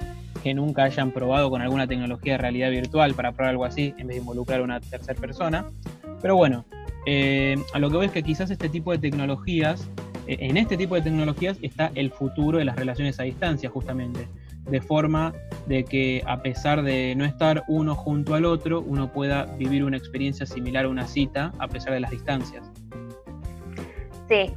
nunca 0.56 0.84
hayan 0.84 1.12
probado 1.12 1.50
con 1.50 1.62
alguna 1.62 1.86
tecnología 1.86 2.34
de 2.34 2.38
realidad 2.38 2.72
virtual 2.72 3.14
para 3.14 3.34
probar 3.34 3.50
algo 3.50 3.66
así 3.66 3.94
en 3.98 4.08
vez 4.08 4.16
de 4.16 4.22
involucrar 4.22 4.62
a 4.62 4.64
una 4.64 4.80
tercera 4.80 5.20
persona. 5.20 5.66
Pero 6.22 6.38
bueno, 6.38 6.64
eh, 7.06 7.58
a 7.74 7.80
lo 7.80 7.90
que 7.90 7.98
veo 7.98 8.06
es 8.06 8.12
que 8.12 8.24
quizás 8.24 8.50
este 8.50 8.70
tipo 8.70 8.94
de 8.94 9.00
tecnologías, 9.00 9.90
en 10.28 10.56
este 10.56 10.78
tipo 10.78 10.96
de 10.96 11.02
tecnologías 11.02 11.58
está 11.62 11.92
el 11.94 12.10
futuro 12.10 12.58
de 12.58 12.64
las 12.64 12.78
relaciones 12.78 13.20
a 13.20 13.24
distancia 13.24 13.70
justamente 13.70 14.28
de 14.64 14.82
forma 14.82 15.34
de 15.66 15.84
que 15.84 16.24
a 16.26 16.42
pesar 16.42 16.82
de 16.84 17.14
no 17.16 17.26
estar 17.26 17.64
uno 17.68 17.96
junto 17.96 18.36
al 18.36 18.46
otro, 18.46 18.82
uno 18.82 19.12
pueda 19.12 19.46
vivir 19.58 19.84
una 19.84 19.98
experiencia 19.98 20.46
similar 20.46 20.86
a 20.86 20.90
una 20.90 21.08
cita 21.08 21.52
a 21.60 21.68
pesar 21.68 21.94
de 21.94 22.00
las 22.00 22.12
distancias. 22.12 22.70
Sí, 24.28 24.54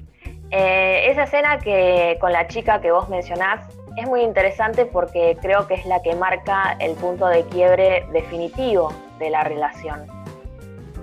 eh, 0.51 1.11
esa 1.11 1.25
escena 1.25 1.59
que 1.59 2.17
con 2.21 2.33
la 2.33 2.47
chica 2.47 2.81
que 2.81 2.91
vos 2.93 3.09
mencionás 3.09 3.67
es 3.97 4.07
muy 4.07 4.23
interesante 4.23 4.87
porque 4.87 5.37
creo 5.41 5.67
que 5.67 5.75
es 5.75 5.87
la 5.87 6.03
que 6.03 6.15
marca 6.15 6.77
el 6.81 6.95
punto 6.95 7.27
de 7.27 7.45
quiebre 7.47 8.07
definitivo 8.13 8.93
de 9.19 9.31
la 9.31 9.45
relación. 9.45 10.14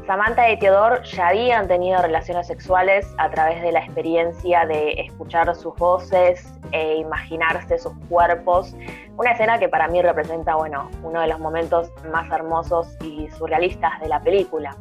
Samantha 0.08 0.50
y 0.50 0.58
Theodore 0.58 1.04
ya 1.06 1.28
habían 1.28 1.68
tenido 1.68 2.02
relaciones 2.02 2.48
sexuales 2.48 3.08
a 3.18 3.30
través 3.30 3.62
de 3.62 3.72
la 3.72 3.80
experiencia 3.80 4.66
de 4.66 4.94
escuchar 4.94 5.54
sus 5.56 5.76
voces 5.76 6.52
e 6.72 6.96
imaginarse 6.96 7.78
sus 7.78 7.94
cuerpos. 8.10 8.76
Una 9.18 9.32
escena 9.32 9.60
que 9.60 9.70
para 9.70 9.88
mí 9.88 10.02
representa, 10.02 10.56
bueno, 10.56 10.90
uno 11.04 11.22
de 11.22 11.28
los 11.28 11.40
momentos 11.40 11.92
más 12.12 12.30
hermosos 12.32 12.98
y 13.02 13.30
surrealistas 13.38 14.00
de 14.00 14.10
la 14.10 14.20
película. 14.22 14.76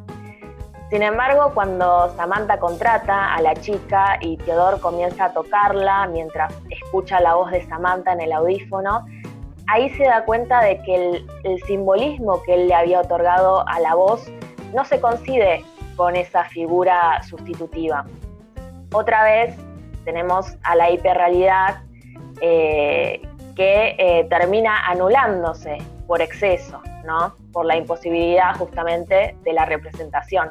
Sin 0.89 1.03
embargo, 1.03 1.51
cuando 1.53 2.13
Samantha 2.15 2.59
contrata 2.59 3.33
a 3.33 3.41
la 3.41 3.53
chica 3.55 4.17
y 4.19 4.37
Theodore 4.37 4.81
comienza 4.81 5.25
a 5.25 5.33
tocarla 5.33 6.07
mientras 6.07 6.53
escucha 6.69 7.21
la 7.21 7.35
voz 7.35 7.51
de 7.51 7.65
Samantha 7.67 8.11
en 8.13 8.21
el 8.21 8.33
audífono, 8.33 9.05
ahí 9.67 9.89
se 9.91 10.03
da 10.03 10.25
cuenta 10.25 10.61
de 10.61 10.81
que 10.81 10.95
el, 10.95 11.27
el 11.43 11.63
simbolismo 11.63 12.41
que 12.43 12.55
él 12.55 12.67
le 12.67 12.75
había 12.75 12.99
otorgado 12.99 13.65
a 13.67 13.79
la 13.79 13.95
voz 13.95 14.29
no 14.73 14.85
se 14.85 14.99
coincide 14.99 15.63
con 15.95 16.15
esa 16.15 16.43
figura 16.45 17.21
sustitutiva. 17.23 18.05
Otra 18.93 19.23
vez 19.23 19.55
tenemos 20.03 20.55
a 20.63 20.75
la 20.75 20.91
hiperrealidad 20.91 21.81
eh, 22.41 23.21
que 23.55 23.95
eh, 23.97 24.25
termina 24.29 24.87
anulándose 24.87 25.77
por 26.07 26.21
exceso, 26.21 26.81
¿no? 27.05 27.35
por 27.51 27.65
la 27.65 27.77
imposibilidad 27.77 28.55
justamente 28.57 29.35
de 29.43 29.53
la 29.53 29.65
representación. 29.65 30.49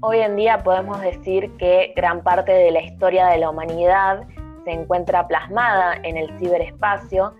Hoy 0.00 0.18
en 0.20 0.34
día 0.36 0.62
podemos 0.62 0.98
decir 1.02 1.54
que 1.58 1.92
gran 1.94 2.22
parte 2.22 2.52
de 2.52 2.70
la 2.70 2.80
historia 2.80 3.26
de 3.26 3.36
la 3.36 3.50
humanidad 3.50 4.26
se 4.64 4.70
encuentra 4.70 5.28
plasmada 5.28 5.96
en 6.04 6.16
el 6.16 6.38
ciberespacio 6.38 7.34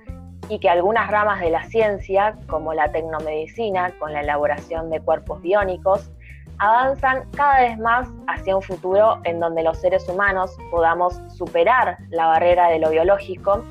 y 0.51 0.59
que 0.59 0.69
algunas 0.69 1.11
ramas 1.11 1.41
de 1.41 1.49
la 1.49 1.65
ciencia, 1.65 2.37
como 2.49 2.75
la 2.75 2.93
tecnomedicina, 2.93 3.93
con 3.99 4.13
la 4.13 4.21
elaboración 4.21 4.91
de 4.91 5.01
cuerpos 5.01 5.41
biónicos, 5.41 6.11
avanzan 6.59 7.25
cada 7.35 7.63
vez 7.63 7.79
más 7.79 8.07
hacia 8.27 8.57
un 8.57 8.63
futuro 8.63 9.19
en 9.25 9.41
donde 9.41 9.63
los 9.63 9.81
seres 9.81 10.07
humanos 10.07 10.55
podamos 10.71 11.19
superar 11.29 11.97
la 12.11 12.27
barrera 12.27 12.69
de 12.69 12.79
lo 12.79 12.91
biológico. 12.91 13.65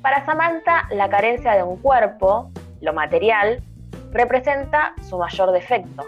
Para 0.00 0.24
Samantha, 0.24 0.88
la 0.90 1.10
carencia 1.10 1.52
de 1.52 1.62
un 1.62 1.76
cuerpo, 1.76 2.50
lo 2.80 2.94
material, 2.94 3.62
representa 4.12 4.94
su 5.02 5.18
mayor 5.18 5.52
defecto. 5.52 6.02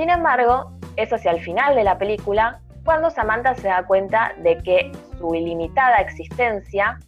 Sin 0.00 0.08
embargo, 0.08 0.70
es 0.96 1.12
hacia 1.12 1.30
el 1.30 1.42
final 1.42 1.76
de 1.76 1.84
la 1.84 1.98
película 1.98 2.58
cuando 2.86 3.10
Samantha 3.10 3.54
se 3.54 3.68
da 3.68 3.82
cuenta 3.82 4.32
de 4.38 4.56
que 4.56 4.90
su 5.18 5.34
ilimitada 5.34 5.98
existencia, 5.98 6.98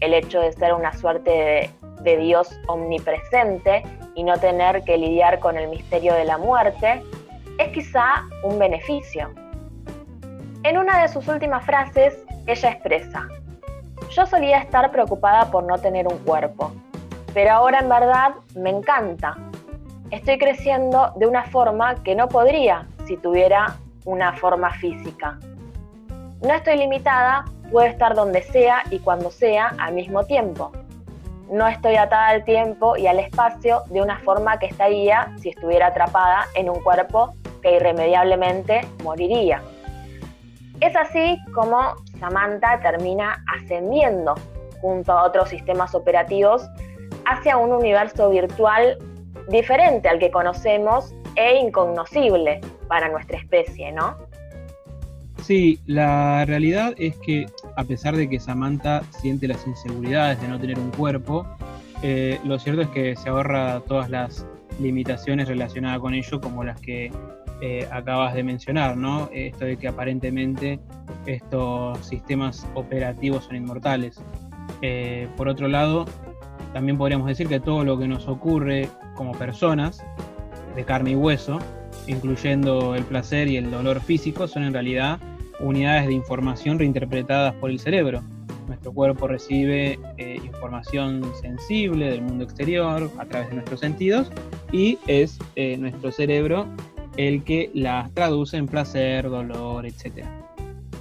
el 0.00 0.12
hecho 0.12 0.38
de 0.40 0.52
ser 0.52 0.74
una 0.74 0.92
suerte 0.92 1.70
de, 2.02 2.16
Dios 2.18 2.54
omnipresente 2.66 3.82
y 4.14 4.22
no 4.22 4.36
tener 4.36 4.84
que 4.84 4.98
lidiar 4.98 5.38
con 5.38 5.56
el 5.56 5.68
misterio 5.68 6.12
de 6.12 6.26
la 6.26 6.36
muerte, 6.36 7.02
es 7.56 7.68
quizá 7.72 8.24
un 8.42 8.58
beneficio. 8.58 9.32
En 10.62 10.76
una 10.76 11.00
de 11.00 11.08
sus 11.08 11.26
últimas 11.28 11.64
frases, 11.64 12.22
ella 12.46 12.70
expresa, 12.72 13.28
yo 14.10 14.26
solía 14.26 14.58
estar 14.58 14.92
preocupada 14.92 15.50
por 15.50 15.64
no 15.64 15.78
tener 15.78 16.06
un 16.06 16.18
cuerpo, 16.18 16.70
pero 17.32 17.52
ahora 17.52 17.78
en 17.78 17.88
verdad 17.88 18.34
me 18.54 18.68
encanta. 18.68 19.38
Estoy 20.12 20.38
creciendo 20.38 21.12
de 21.16 21.26
una 21.26 21.44
forma 21.44 21.96
que 22.04 22.14
no 22.14 22.28
podría 22.28 22.86
si 23.06 23.16
tuviera 23.16 23.76
una 24.04 24.36
forma 24.36 24.70
física. 24.74 25.38
No 26.42 26.52
estoy 26.52 26.76
limitada, 26.76 27.46
puedo 27.70 27.86
estar 27.86 28.14
donde 28.14 28.42
sea 28.42 28.82
y 28.90 28.98
cuando 28.98 29.30
sea 29.30 29.74
al 29.78 29.94
mismo 29.94 30.24
tiempo. 30.24 30.70
No 31.50 31.66
estoy 31.66 31.96
atada 31.96 32.28
al 32.28 32.44
tiempo 32.44 32.96
y 32.96 33.06
al 33.06 33.18
espacio 33.18 33.82
de 33.88 34.02
una 34.02 34.18
forma 34.18 34.58
que 34.58 34.66
estaría 34.66 35.32
si 35.40 35.48
estuviera 35.48 35.88
atrapada 35.88 36.46
en 36.54 36.68
un 36.68 36.80
cuerpo 36.82 37.34
que 37.62 37.76
irremediablemente 37.76 38.82
moriría. 39.02 39.62
Es 40.80 40.94
así 40.94 41.38
como 41.54 41.94
Samantha 42.20 42.80
termina 42.80 43.42
ascendiendo 43.56 44.34
junto 44.80 45.12
a 45.12 45.22
otros 45.22 45.48
sistemas 45.48 45.94
operativos 45.94 46.68
hacia 47.24 47.56
un 47.56 47.72
universo 47.72 48.28
virtual 48.30 48.98
diferente 49.48 50.08
al 50.08 50.18
que 50.18 50.30
conocemos 50.30 51.14
e 51.36 51.56
incognoscible 51.58 52.60
para 52.88 53.08
nuestra 53.08 53.38
especie, 53.38 53.92
¿no? 53.92 54.16
Sí, 55.42 55.80
la 55.86 56.44
realidad 56.44 56.94
es 56.98 57.16
que 57.16 57.46
a 57.76 57.84
pesar 57.84 58.14
de 58.16 58.28
que 58.28 58.38
Samantha 58.38 59.02
siente 59.20 59.48
las 59.48 59.66
inseguridades 59.66 60.40
de 60.40 60.48
no 60.48 60.60
tener 60.60 60.78
un 60.78 60.90
cuerpo, 60.90 61.46
eh, 62.02 62.38
lo 62.44 62.58
cierto 62.58 62.82
es 62.82 62.88
que 62.88 63.16
se 63.16 63.28
ahorra 63.28 63.80
todas 63.86 64.08
las 64.08 64.46
limitaciones 64.80 65.48
relacionadas 65.48 65.98
con 65.98 66.14
ello, 66.14 66.40
como 66.40 66.62
las 66.62 66.80
que 66.80 67.10
eh, 67.60 67.88
acabas 67.90 68.34
de 68.34 68.42
mencionar, 68.42 68.96
¿no? 68.96 69.28
Esto 69.32 69.64
de 69.64 69.76
que 69.76 69.88
aparentemente 69.88 70.80
estos 71.26 71.98
sistemas 72.06 72.66
operativos 72.74 73.44
son 73.44 73.56
inmortales. 73.56 74.20
Eh, 74.80 75.28
por 75.36 75.48
otro 75.48 75.68
lado, 75.68 76.06
también 76.72 76.98
podríamos 76.98 77.26
decir 77.26 77.48
que 77.48 77.60
todo 77.60 77.84
lo 77.84 77.98
que 77.98 78.08
nos 78.08 78.28
ocurre 78.28 78.88
como 79.14 79.32
personas, 79.32 80.02
de 80.74 80.84
carne 80.84 81.12
y 81.12 81.14
hueso, 81.14 81.58
incluyendo 82.06 82.94
el 82.94 83.04
placer 83.04 83.48
y 83.48 83.56
el 83.56 83.70
dolor 83.70 84.00
físico, 84.00 84.48
son 84.48 84.64
en 84.64 84.72
realidad 84.72 85.18
unidades 85.60 86.06
de 86.06 86.14
información 86.14 86.78
reinterpretadas 86.78 87.54
por 87.54 87.70
el 87.70 87.78
cerebro. 87.78 88.22
Nuestro 88.66 88.92
cuerpo 88.92 89.28
recibe 89.28 89.98
eh, 90.16 90.40
información 90.42 91.22
sensible 91.40 92.10
del 92.10 92.22
mundo 92.22 92.44
exterior 92.44 93.10
a 93.18 93.24
través 93.26 93.48
de 93.48 93.56
nuestros 93.56 93.80
sentidos 93.80 94.30
y 94.72 94.98
es 95.06 95.38
eh, 95.56 95.76
nuestro 95.76 96.10
cerebro 96.10 96.66
el 97.16 97.44
que 97.44 97.70
las 97.74 98.10
traduce 98.12 98.56
en 98.56 98.66
placer, 98.66 99.28
dolor, 99.28 99.84
etc. 99.84 100.24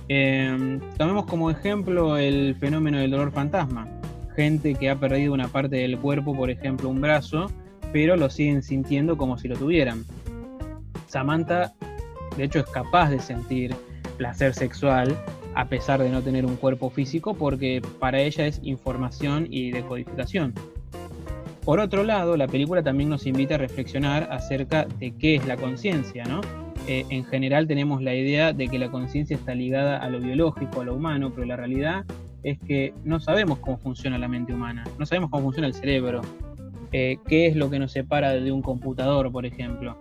Em, 0.09 0.79
tomemos 0.97 1.25
como 1.25 1.49
ejemplo 1.49 2.17
el 2.17 2.55
fenómeno 2.55 2.97
del 2.97 3.11
dolor 3.11 3.31
fantasma. 3.31 3.87
Gente 4.35 4.75
que 4.75 4.89
ha 4.89 4.95
perdido 4.95 5.33
una 5.33 5.47
parte 5.47 5.77
del 5.77 5.97
cuerpo, 5.97 6.35
por 6.35 6.49
ejemplo 6.49 6.89
un 6.89 7.01
brazo, 7.01 7.47
pero 7.91 8.15
lo 8.15 8.29
siguen 8.29 8.63
sintiendo 8.63 9.17
como 9.17 9.37
si 9.37 9.47
lo 9.47 9.55
tuvieran. 9.55 10.05
Samantha, 11.07 11.73
de 12.37 12.45
hecho, 12.45 12.59
es 12.59 12.65
capaz 12.65 13.09
de 13.09 13.19
sentir 13.19 13.75
placer 14.17 14.53
sexual 14.53 15.17
a 15.55 15.65
pesar 15.65 16.01
de 16.01 16.09
no 16.09 16.21
tener 16.21 16.45
un 16.45 16.55
cuerpo 16.55 16.89
físico 16.89 17.33
porque 17.33 17.81
para 17.99 18.21
ella 18.21 18.47
es 18.47 18.61
información 18.63 19.47
y 19.49 19.71
decodificación. 19.71 20.53
Por 21.65 21.79
otro 21.79 22.03
lado, 22.03 22.37
la 22.37 22.47
película 22.47 22.81
también 22.81 23.09
nos 23.09 23.27
invita 23.27 23.55
a 23.55 23.57
reflexionar 23.57 24.29
acerca 24.31 24.85
de 24.99 25.11
qué 25.11 25.35
es 25.35 25.45
la 25.45 25.57
conciencia, 25.57 26.23
¿no? 26.25 26.41
Eh, 26.87 27.05
en 27.09 27.23
general 27.25 27.67
tenemos 27.67 28.01
la 28.01 28.15
idea 28.15 28.53
de 28.53 28.67
que 28.67 28.79
la 28.79 28.89
conciencia 28.89 29.35
está 29.35 29.53
ligada 29.53 29.97
a 29.97 30.09
lo 30.09 30.19
biológico, 30.19 30.81
a 30.81 30.85
lo 30.85 30.95
humano, 30.95 31.31
pero 31.33 31.45
la 31.45 31.55
realidad 31.55 32.05
es 32.43 32.59
que 32.59 32.93
no 33.03 33.19
sabemos 33.19 33.59
cómo 33.59 33.77
funciona 33.77 34.17
la 34.17 34.27
mente 34.27 34.53
humana, 34.53 34.83
no 34.97 35.05
sabemos 35.05 35.29
cómo 35.29 35.43
funciona 35.43 35.67
el 35.67 35.73
cerebro, 35.73 36.21
eh, 36.91 37.17
qué 37.27 37.47
es 37.47 37.55
lo 37.55 37.69
que 37.69 37.79
nos 37.79 37.91
separa 37.91 38.31
de 38.31 38.51
un 38.51 38.61
computador, 38.61 39.31
por 39.31 39.45
ejemplo. 39.45 39.97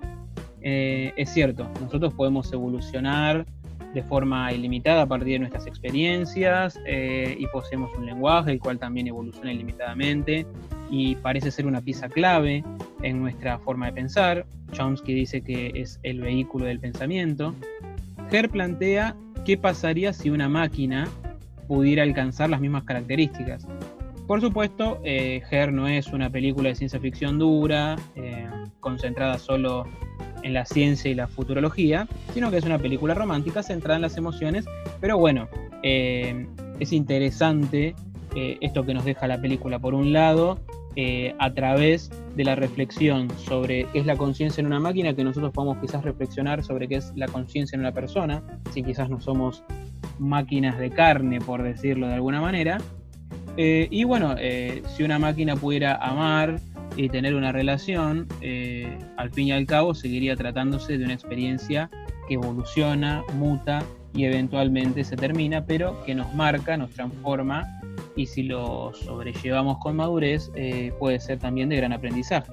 Eh, 0.62 1.12
es 1.16 1.30
cierto, 1.30 1.68
nosotros 1.80 2.14
podemos 2.14 2.52
evolucionar 2.52 3.46
de 3.94 4.02
forma 4.02 4.52
ilimitada 4.52 5.02
a 5.02 5.06
partir 5.06 5.34
de 5.34 5.38
nuestras 5.40 5.66
experiencias 5.66 6.78
eh, 6.86 7.36
y 7.38 7.46
poseemos 7.48 7.90
un 7.96 8.06
lenguaje 8.06 8.52
el 8.52 8.60
cual 8.60 8.78
también 8.78 9.08
evoluciona 9.08 9.52
ilimitadamente 9.52 10.46
y 10.90 11.16
parece 11.16 11.50
ser 11.50 11.66
una 11.66 11.80
pieza 11.80 12.08
clave 12.08 12.64
en 13.02 13.20
nuestra 13.20 13.58
forma 13.58 13.86
de 13.86 13.92
pensar. 13.92 14.46
Chomsky 14.72 15.14
dice 15.14 15.40
que 15.40 15.72
es 15.74 15.98
el 16.02 16.20
vehículo 16.20 16.66
del 16.66 16.78
pensamiento. 16.78 17.54
Herr 18.30 18.48
plantea 18.48 19.16
qué 19.44 19.56
pasaría 19.56 20.12
si 20.12 20.30
una 20.30 20.48
máquina 20.48 21.08
pudiera 21.70 22.02
alcanzar 22.02 22.50
las 22.50 22.60
mismas 22.60 22.82
características. 22.82 23.64
Por 24.26 24.40
supuesto, 24.40 24.98
eh, 25.04 25.40
Her 25.48 25.72
no 25.72 25.86
es 25.86 26.08
una 26.08 26.28
película 26.28 26.68
de 26.68 26.74
ciencia 26.74 26.98
ficción 26.98 27.38
dura, 27.38 27.94
eh, 28.16 28.48
concentrada 28.80 29.38
solo 29.38 29.84
en 30.42 30.52
la 30.52 30.64
ciencia 30.64 31.12
y 31.12 31.14
la 31.14 31.28
futurología, 31.28 32.08
sino 32.34 32.50
que 32.50 32.56
es 32.56 32.64
una 32.64 32.78
película 32.78 33.14
romántica 33.14 33.62
centrada 33.62 33.94
en 33.96 34.02
las 34.02 34.16
emociones, 34.16 34.64
pero 35.00 35.16
bueno, 35.16 35.48
eh, 35.84 36.48
es 36.80 36.92
interesante 36.92 37.94
eh, 38.34 38.58
esto 38.60 38.84
que 38.84 38.92
nos 38.92 39.04
deja 39.04 39.28
la 39.28 39.40
película. 39.40 39.78
Por 39.78 39.94
un 39.94 40.12
lado, 40.12 40.58
eh, 40.96 41.34
a 41.38 41.52
través 41.52 42.10
de 42.34 42.44
la 42.44 42.54
reflexión 42.54 43.28
sobre 43.38 43.86
qué 43.92 44.00
es 44.00 44.06
la 44.06 44.16
conciencia 44.16 44.60
en 44.60 44.66
una 44.66 44.80
máquina, 44.80 45.14
que 45.14 45.24
nosotros 45.24 45.52
podamos 45.52 45.78
quizás 45.78 46.04
reflexionar 46.04 46.62
sobre 46.64 46.88
qué 46.88 46.96
es 46.96 47.12
la 47.16 47.26
conciencia 47.26 47.76
en 47.76 47.80
una 47.80 47.92
persona, 47.92 48.42
si 48.72 48.82
quizás 48.82 49.08
no 49.08 49.20
somos 49.20 49.62
máquinas 50.18 50.78
de 50.78 50.90
carne, 50.90 51.40
por 51.40 51.62
decirlo 51.62 52.08
de 52.08 52.14
alguna 52.14 52.40
manera. 52.40 52.78
y 53.56 54.04
bueno, 54.04 54.36
si 54.86 55.02
una 55.02 55.18
máquina 55.18 55.54
pudiera 55.56 55.96
amar, 55.96 56.60
y 56.96 57.08
tener 57.08 57.34
una 57.34 57.52
relación, 57.52 58.26
eh, 58.40 58.98
al 59.16 59.30
fin 59.30 59.48
y 59.48 59.52
al 59.52 59.66
cabo 59.66 59.94
seguiría 59.94 60.36
tratándose 60.36 60.98
de 60.98 61.04
una 61.04 61.14
experiencia 61.14 61.90
que 62.28 62.34
evoluciona, 62.34 63.22
muta 63.34 63.82
y 64.12 64.24
eventualmente 64.24 65.04
se 65.04 65.16
termina, 65.16 65.64
pero 65.64 66.02
que 66.04 66.14
nos 66.14 66.34
marca, 66.34 66.76
nos 66.76 66.90
transforma 66.90 67.79
y 68.20 68.26
si 68.26 68.42
lo 68.42 68.92
sobrellevamos 68.92 69.78
con 69.78 69.96
madurez 69.96 70.50
eh, 70.54 70.92
puede 70.98 71.18
ser 71.20 71.38
también 71.38 71.70
de 71.70 71.76
gran 71.76 71.94
aprendizaje. 71.94 72.52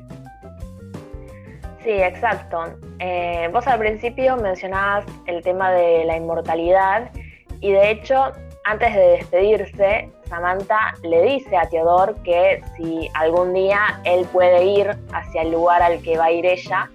Sí, 1.84 1.92
exacto. 1.92 2.78
Eh, 3.00 3.50
vos 3.52 3.68
al 3.68 3.80
principio 3.80 4.38
mencionabas 4.38 5.06
el 5.26 5.44
tema 5.44 5.72
de 5.72 6.06
la 6.06 6.16
inmortalidad 6.16 7.12
y 7.60 7.72
de 7.72 7.92
hecho 7.92 8.32
antes 8.64 8.96
de 8.96 9.08
despedirse, 9.18 10.10
Samantha 10.30 10.94
le 11.04 11.22
dice 11.24 11.58
a 11.58 11.68
Teodor 11.68 12.16
que 12.24 12.62
si 12.78 13.10
algún 13.14 13.54
día 13.54 14.00
él 14.06 14.26
puede 14.32 14.64
ir 14.64 14.98
hacia 15.12 15.42
el 15.42 15.52
lugar 15.52 15.82
al 15.82 16.02
que 16.02 16.18
va 16.18 16.26
a 16.26 16.32
ir 16.32 16.46
ella, 16.46 16.90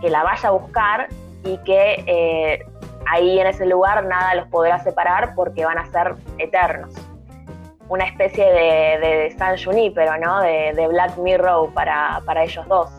que 0.00 0.08
la 0.08 0.22
vaya 0.22 0.48
a 0.48 0.52
buscar 0.52 1.08
y 1.44 1.58
que 1.58 2.04
eh, 2.06 2.64
ahí 3.06 3.38
en 3.38 3.48
ese 3.48 3.66
lugar 3.66 4.04
nada 4.06 4.34
los 4.34 4.48
podrá 4.48 4.78
separar 4.82 5.34
porque 5.34 5.64
van 5.64 5.76
a 5.76 5.86
ser 5.86 6.14
eternos. 6.38 6.94
Una 7.88 8.04
especie 8.04 8.44
de, 8.44 9.34
San 9.36 9.62
Junipero, 9.62 10.16
¿no? 10.18 10.40
De, 10.40 10.86
Black 10.88 11.16
Mirror 11.18 11.72
para, 11.72 12.20
para 12.24 12.44
ellos 12.44 12.66
dos. 12.68 12.90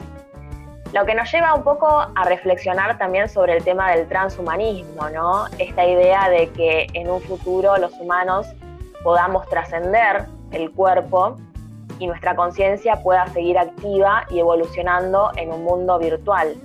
Lo 0.93 1.05
que 1.05 1.13
nos 1.13 1.29
lleva 1.31 1.53
un 1.53 1.63
poco 1.63 1.87
a 1.87 2.23
reflexionar 2.25 2.97
también 2.97 3.27
sobre 3.27 3.57
el 3.57 3.63
tema 3.63 3.91
del 3.91 4.07
transhumanismo, 4.07 5.09
¿no? 5.09 5.47
Esta 5.59 5.85
idea 5.85 6.29
de 6.29 6.49
que 6.51 6.87
en 6.93 7.09
un 7.09 7.19
futuro 7.21 7.75
los 7.77 7.91
humanos 7.99 8.47
podamos 9.03 9.47
trascender 9.49 10.25
el 10.51 10.71
cuerpo 10.71 11.37
y 11.99 12.07
nuestra 12.07 12.35
conciencia 12.35 12.97
pueda 13.03 13.27
seguir 13.27 13.57
activa 13.57 14.25
y 14.29 14.39
evolucionando 14.39 15.31
en 15.35 15.51
un 15.51 15.63
mundo 15.63 15.99
virtual. 15.99 16.55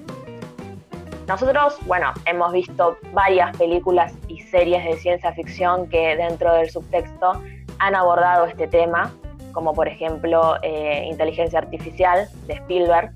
Nosotros, 1.26 1.78
bueno, 1.86 2.12
hemos 2.26 2.52
visto 2.52 2.98
varias 3.12 3.56
películas 3.56 4.12
y 4.26 4.40
series 4.40 4.84
de 4.84 4.96
ciencia 4.96 5.32
ficción 5.32 5.88
que 5.88 6.16
dentro 6.16 6.52
del 6.54 6.70
subtexto 6.70 7.40
han 7.80 7.94
abordado 7.94 8.46
este 8.46 8.68
tema, 8.68 9.12
como 9.52 9.74
por 9.74 9.88
ejemplo 9.88 10.56
eh, 10.62 11.06
Inteligencia 11.10 11.58
Artificial 11.58 12.28
de 12.46 12.54
Spielberg, 12.54 13.10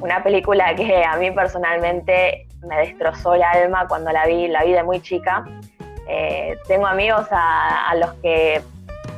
una 0.00 0.22
película 0.22 0.74
que 0.74 1.04
a 1.04 1.16
mí 1.16 1.30
personalmente 1.30 2.46
me 2.66 2.76
destrozó 2.78 3.34
el 3.34 3.42
alma 3.42 3.86
cuando 3.88 4.10
la 4.10 4.26
vi, 4.26 4.48
la 4.48 4.64
vi 4.64 4.72
de 4.72 4.82
muy 4.82 5.00
chica. 5.00 5.44
Eh, 6.08 6.58
tengo 6.66 6.86
amigos 6.86 7.26
a, 7.30 7.94
los 7.96 8.12
que 8.14 8.60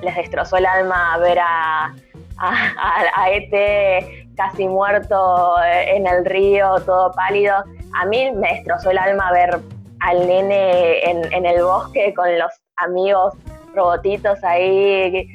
les 0.02 0.14
destrozó 0.14 0.58
el 0.58 0.66
alma 0.66 1.16
ver 1.18 1.38
a, 1.40 1.94
a, 2.36 3.30
Ete 3.30 4.28
casi 4.36 4.68
muerto 4.68 5.56
en 5.64 6.06
el 6.06 6.24
río, 6.26 6.76
todo 6.84 7.12
pálido. 7.12 7.56
A 7.98 8.04
mí 8.04 8.30
me 8.32 8.52
destrozó 8.54 8.90
el 8.90 8.98
alma 8.98 9.32
ver 9.32 9.58
al 10.00 10.26
nene 10.26 11.08
en, 11.08 11.32
en 11.32 11.46
el 11.46 11.62
bosque 11.62 12.12
con 12.14 12.38
los 12.38 12.52
amigos 12.76 13.34
robotitos 13.74 14.42
ahí, 14.44 15.34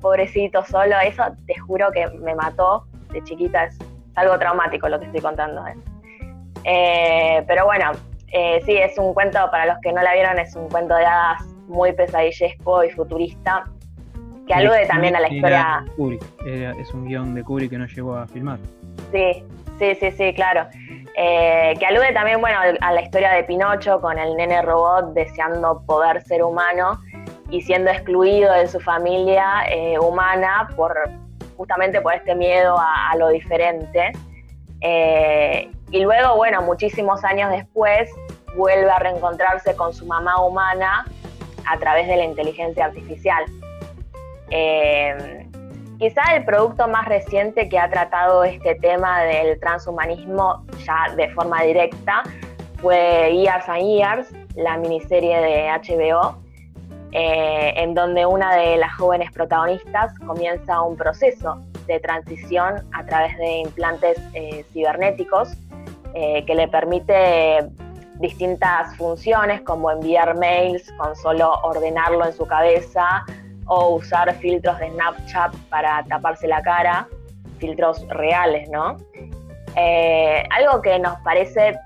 pobrecito 0.00 0.64
solo. 0.64 0.96
Eso 1.04 1.24
te 1.46 1.58
juro 1.58 1.90
que 1.92 2.06
me 2.18 2.34
mató 2.34 2.86
de 3.12 3.22
chiquita 3.24 3.68
algo 4.14 4.38
traumático 4.38 4.88
lo 4.88 4.98
que 4.98 5.06
estoy 5.06 5.20
contando. 5.20 5.66
¿eh? 5.66 5.74
Eh, 6.64 7.44
pero 7.46 7.64
bueno, 7.64 7.92
eh, 8.32 8.60
sí, 8.64 8.76
es 8.76 8.98
un 8.98 9.14
cuento, 9.14 9.38
para 9.50 9.66
los 9.66 9.78
que 9.80 9.92
no 9.92 10.02
la 10.02 10.12
vieron, 10.12 10.38
es 10.38 10.54
un 10.56 10.68
cuento 10.68 10.94
de 10.94 11.04
hadas 11.04 11.42
muy 11.68 11.92
pesadillesco 11.92 12.84
y 12.84 12.90
futurista. 12.90 13.64
que 14.46 14.54
alude 14.54 14.86
también 14.86 15.14
a 15.14 15.20
la 15.20 15.28
historia. 15.28 15.84
Kubrick, 15.96 16.22
es 16.46 16.92
un 16.94 17.06
guion 17.06 17.34
de 17.34 17.44
Kubrick 17.44 17.70
que 17.70 17.78
no 17.78 17.86
llegó 17.86 18.16
a 18.16 18.26
filmar. 18.26 18.58
Sí, 19.12 19.44
sí, 19.78 19.94
sí, 19.94 20.10
sí, 20.10 20.34
claro. 20.34 20.66
Eh, 21.20 21.74
que 21.80 21.84
alude 21.84 22.12
también, 22.12 22.40
bueno, 22.40 22.58
a 22.80 22.92
la 22.92 23.00
historia 23.00 23.32
de 23.32 23.42
Pinocho 23.42 24.00
con 24.00 24.16
el 24.18 24.36
nene 24.36 24.62
robot 24.62 25.14
deseando 25.14 25.82
poder 25.84 26.22
ser 26.22 26.44
humano 26.44 27.00
y 27.50 27.62
siendo 27.62 27.90
excluido 27.90 28.52
de 28.52 28.68
su 28.68 28.80
familia 28.80 29.64
eh, 29.68 29.98
humana 29.98 30.68
por 30.76 30.96
justamente 31.56 32.00
por 32.00 32.14
este 32.14 32.34
miedo 32.34 32.76
a, 32.78 33.14
lo 33.16 33.28
diferente. 33.28 34.12
Eh, 34.80 35.70
y 35.90 36.00
luego, 36.00 36.36
bueno, 36.36 36.62
muchísimos 36.62 37.24
años 37.24 37.50
después, 37.50 38.08
vuelve 38.56 38.90
a 38.90 38.98
reencontrarse 38.98 39.74
con 39.74 39.92
su 39.92 40.06
mamá 40.06 40.40
humana 40.40 41.06
a 41.66 41.78
través 41.78 42.06
de 42.06 42.16
la 42.16 42.24
inteligencia 42.24 42.84
artificial. 42.84 43.44
Eh, 44.50 45.48
quizá 45.98 46.22
el 46.36 46.44
producto 46.44 46.86
más 46.86 47.06
reciente 47.06 47.68
que 47.68 47.78
ha 47.78 47.90
tratado 47.90 48.44
este 48.44 48.76
tema 48.76 49.22
del 49.22 49.58
transhumanismo 49.58 50.64
ya 50.84 51.14
de 51.16 51.28
forma 51.30 51.62
directa 51.62 52.22
fue 52.80 53.32
Years 53.34 53.68
and 53.68 53.82
Years, 53.82 54.28
la 54.54 54.76
miniserie 54.76 55.40
de 55.40 55.68
HBO, 55.70 56.36
eh, 57.12 57.72
en 57.76 57.94
donde 57.94 58.26
una 58.26 58.54
de 58.54 58.76
las 58.76 58.94
jóvenes 58.96 59.32
protagonistas 59.32 60.12
comienza 60.26 60.82
un 60.82 60.94
proceso 60.94 61.58
de 61.86 61.98
transición 62.00 62.86
a 62.92 63.06
través 63.06 63.34
de 63.38 63.60
implantes 63.60 64.18
eh, 64.34 64.62
cibernéticos 64.74 65.54
eh, 66.12 66.44
que 66.44 66.54
le 66.54 66.68
permite 66.68 67.66
distintas 68.16 68.94
funciones 68.96 69.62
como 69.62 69.90
enviar 69.90 70.36
mails 70.36 70.92
con 70.98 71.16
solo 71.16 71.54
ordenarlo 71.62 72.26
en 72.26 72.32
su 72.34 72.46
cabeza 72.46 73.24
o 73.64 73.94
usar 73.94 74.34
filtros 74.34 74.78
de 74.78 74.90
Snapchat 74.90 75.54
para 75.70 76.04
taparse 76.04 76.46
la 76.46 76.60
cara, 76.60 77.08
filtros 77.58 78.06
reales, 78.08 78.68
¿no? 78.68 78.96
algo 80.50 80.82
que 80.82 80.98
nos 80.98 81.16
parece, 81.20 81.78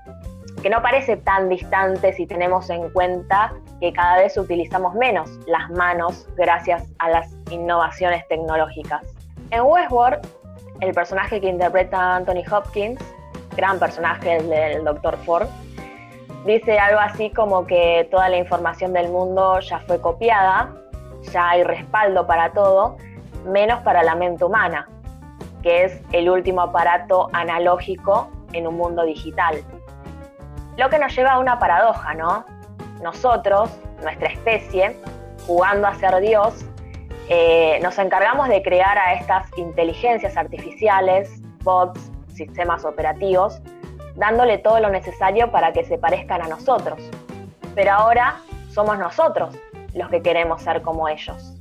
que 0.63 0.69
no 0.69 0.81
parece 0.81 1.15
tan 1.15 1.47
distante 1.47 2.11
si 2.13 2.25
tenemos 2.25 2.67
en 2.71 2.89
cuenta 2.89 3.53
que 3.83 3.91
cada 3.91 4.15
vez 4.15 4.37
utilizamos 4.37 4.95
menos 4.95 5.29
las 5.45 5.69
manos 5.71 6.25
gracias 6.37 6.89
a 6.99 7.09
las 7.09 7.35
innovaciones 7.51 8.25
tecnológicas. 8.29 9.01
En 9.51 9.63
Westworld, 9.63 10.25
el 10.79 10.93
personaje 10.93 11.41
que 11.41 11.49
interpreta 11.49 12.15
Anthony 12.15 12.45
Hopkins, 12.49 12.97
gran 13.57 13.79
personaje 13.79 14.41
del 14.41 14.85
Dr. 14.85 15.17
Ford, 15.25 15.49
dice 16.45 16.79
algo 16.79 17.01
así 17.01 17.29
como 17.31 17.67
que 17.67 18.07
toda 18.09 18.29
la 18.29 18.37
información 18.37 18.93
del 18.93 19.09
mundo 19.09 19.59
ya 19.59 19.79
fue 19.79 19.99
copiada, 19.99 20.73
ya 21.33 21.49
hay 21.49 21.63
respaldo 21.65 22.25
para 22.25 22.53
todo, 22.53 22.95
menos 23.45 23.81
para 23.81 24.01
la 24.01 24.15
mente 24.15 24.45
humana, 24.45 24.87
que 25.61 25.83
es 25.83 26.01
el 26.13 26.29
último 26.29 26.61
aparato 26.61 27.29
analógico 27.33 28.31
en 28.53 28.65
un 28.65 28.77
mundo 28.77 29.03
digital. 29.03 29.61
Lo 30.77 30.89
que 30.89 30.97
nos 30.99 31.13
lleva 31.13 31.33
a 31.33 31.39
una 31.39 31.59
paradoja, 31.59 32.13
¿no? 32.13 32.52
Nosotros, 33.03 33.69
nuestra 34.01 34.29
especie, 34.29 34.97
jugando 35.45 35.87
a 35.87 35.93
ser 35.95 36.19
Dios, 36.21 36.65
eh, 37.29 37.79
nos 37.81 37.97
encargamos 37.99 38.49
de 38.49 38.61
crear 38.63 38.97
a 38.97 39.13
estas 39.13 39.47
inteligencias 39.57 40.35
artificiales, 40.35 41.29
bots, 41.63 42.11
sistemas 42.33 42.83
operativos, 42.83 43.61
dándole 44.15 44.57
todo 44.57 44.79
lo 44.79 44.89
necesario 44.89 45.51
para 45.51 45.71
que 45.71 45.83
se 45.85 45.97
parezcan 45.97 46.41
a 46.41 46.47
nosotros. 46.47 46.99
Pero 47.75 47.91
ahora 47.91 48.37
somos 48.71 48.97
nosotros 48.97 49.55
los 49.93 50.09
que 50.09 50.21
queremos 50.21 50.61
ser 50.61 50.81
como 50.81 51.07
ellos. 51.07 51.52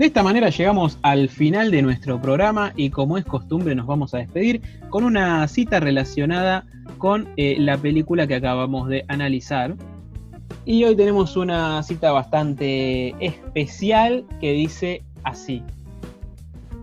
De 0.00 0.06
esta 0.06 0.22
manera 0.22 0.48
llegamos 0.48 0.98
al 1.02 1.28
final 1.28 1.70
de 1.70 1.82
nuestro 1.82 2.22
programa 2.22 2.72
y 2.74 2.88
como 2.88 3.18
es 3.18 3.24
costumbre 3.26 3.74
nos 3.74 3.86
vamos 3.86 4.14
a 4.14 4.16
despedir 4.16 4.62
con 4.88 5.04
una 5.04 5.46
cita 5.46 5.78
relacionada 5.78 6.64
con 6.96 7.28
eh, 7.36 7.56
la 7.58 7.76
película 7.76 8.26
que 8.26 8.36
acabamos 8.36 8.88
de 8.88 9.04
analizar. 9.08 9.74
Y 10.64 10.84
hoy 10.84 10.96
tenemos 10.96 11.36
una 11.36 11.82
cita 11.82 12.12
bastante 12.12 13.14
especial 13.20 14.24
que 14.40 14.52
dice 14.52 15.02
así. 15.22 15.62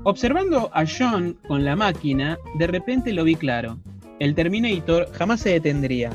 Observando 0.03 0.69
a 0.71 0.83
John 0.85 1.39
con 1.47 1.65
la 1.65 1.75
máquina, 1.75 2.37
de 2.53 2.67
repente 2.67 3.13
lo 3.13 3.23
vi 3.23 3.33
claro. 3.33 3.79
El 4.19 4.35
Terminator 4.35 5.11
jamás 5.13 5.39
se 5.39 5.49
detendría, 5.49 6.11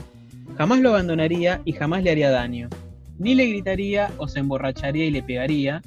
jamás 0.56 0.78
lo 0.78 0.90
abandonaría 0.90 1.62
y 1.64 1.72
jamás 1.72 2.04
le 2.04 2.12
haría 2.12 2.30
daño. 2.30 2.68
Ni 3.18 3.34
le 3.34 3.46
gritaría 3.46 4.12
o 4.18 4.28
se 4.28 4.38
emborracharía 4.38 5.06
y 5.06 5.10
le 5.10 5.24
pegaría, 5.24 5.82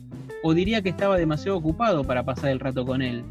o 0.47 0.53
diría 0.53 0.83
que 0.83 0.89
estaba 0.89 1.17
demasiado 1.17 1.57
ocupado 1.57 2.03
para 2.03 2.23
pasar 2.23 2.51
el 2.51 2.59
rato 2.59 2.85
con 2.85 3.01
él. 3.01 3.23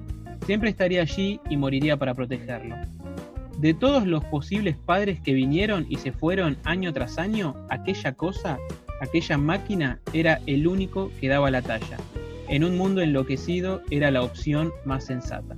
Siempre 0.46 0.68
estaría 0.68 1.03
allí 1.03 1.40
y 1.48 1.57
moriría 1.57 1.96
para 1.96 2.12
protegerlo. 2.12 2.74
De 3.59 3.72
todos 3.72 4.05
los 4.05 4.24
posibles 4.24 4.77
padres 4.77 5.20
que 5.20 5.33
vinieron 5.33 5.87
y 5.88 5.94
se 5.94 6.11
fueron 6.11 6.59
año 6.64 6.92
tras 6.92 7.16
año, 7.18 7.55
aquella 7.70 8.14
cosa, 8.14 8.59
aquella 9.00 9.38
máquina 9.38 10.00
era 10.12 10.40
el 10.46 10.66
único 10.66 11.12
que 11.20 11.29
daba 11.29 11.53
la 11.53 11.62
talla. 11.62 11.98
En 12.48 12.64
un 12.64 12.77
mundo 12.77 13.00
enloquecido 13.00 13.81
era 13.90 14.11
la 14.11 14.24
opción 14.24 14.72
más 14.85 15.05
sensata. 15.05 15.55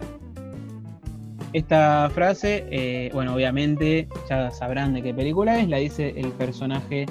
Esta 1.55 2.11
frase, 2.13 2.67
eh, 2.71 3.09
bueno, 3.15 3.35
obviamente 3.35 4.09
ya 4.29 4.51
sabrán 4.51 4.93
de 4.93 5.03
qué 5.03 5.15
película 5.15 5.59
es, 5.59 5.71
la 5.71 5.79
dice 5.79 6.13
el 6.19 6.33
personaje 6.33 7.07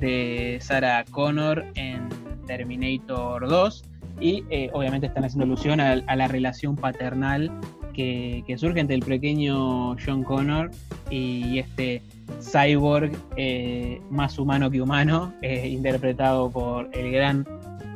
de 0.00 0.56
Sarah 0.62 1.04
Connor 1.10 1.66
en 1.74 2.08
Terminator 2.46 3.46
2, 3.46 3.89
y 4.20 4.44
eh, 4.50 4.70
obviamente 4.72 5.06
están 5.06 5.24
haciendo 5.24 5.44
alusión 5.44 5.80
a, 5.80 5.96
la 5.96 6.28
relación 6.28 6.76
paternal 6.76 7.50
que, 7.94 8.44
surge 8.56 8.80
entre 8.80 8.96
el 8.96 9.02
pequeño 9.02 9.96
John 10.04 10.22
Connor 10.22 10.70
y 11.10 11.58
este 11.58 12.02
cyborg 12.40 13.12
eh, 13.36 14.00
más 14.10 14.38
humano 14.38 14.70
que 14.70 14.80
humano, 14.80 15.32
eh, 15.42 15.66
interpretado 15.68 16.50
por 16.50 16.88
el 16.92 17.10
gran 17.10 17.46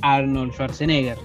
Arnold 0.02 0.52
Schwarzenegger. 0.52 1.18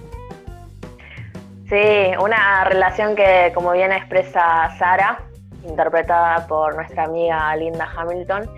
Sí, 1.68 2.16
una 2.20 2.64
relación 2.64 3.14
que, 3.14 3.52
como 3.54 3.72
bien 3.72 3.92
expresa 3.92 4.70
Sara, 4.78 5.22
interpretada 5.68 6.46
por 6.46 6.74
nuestra 6.74 7.04
amiga 7.04 7.54
Linda 7.56 7.88
Hamilton, 7.96 8.50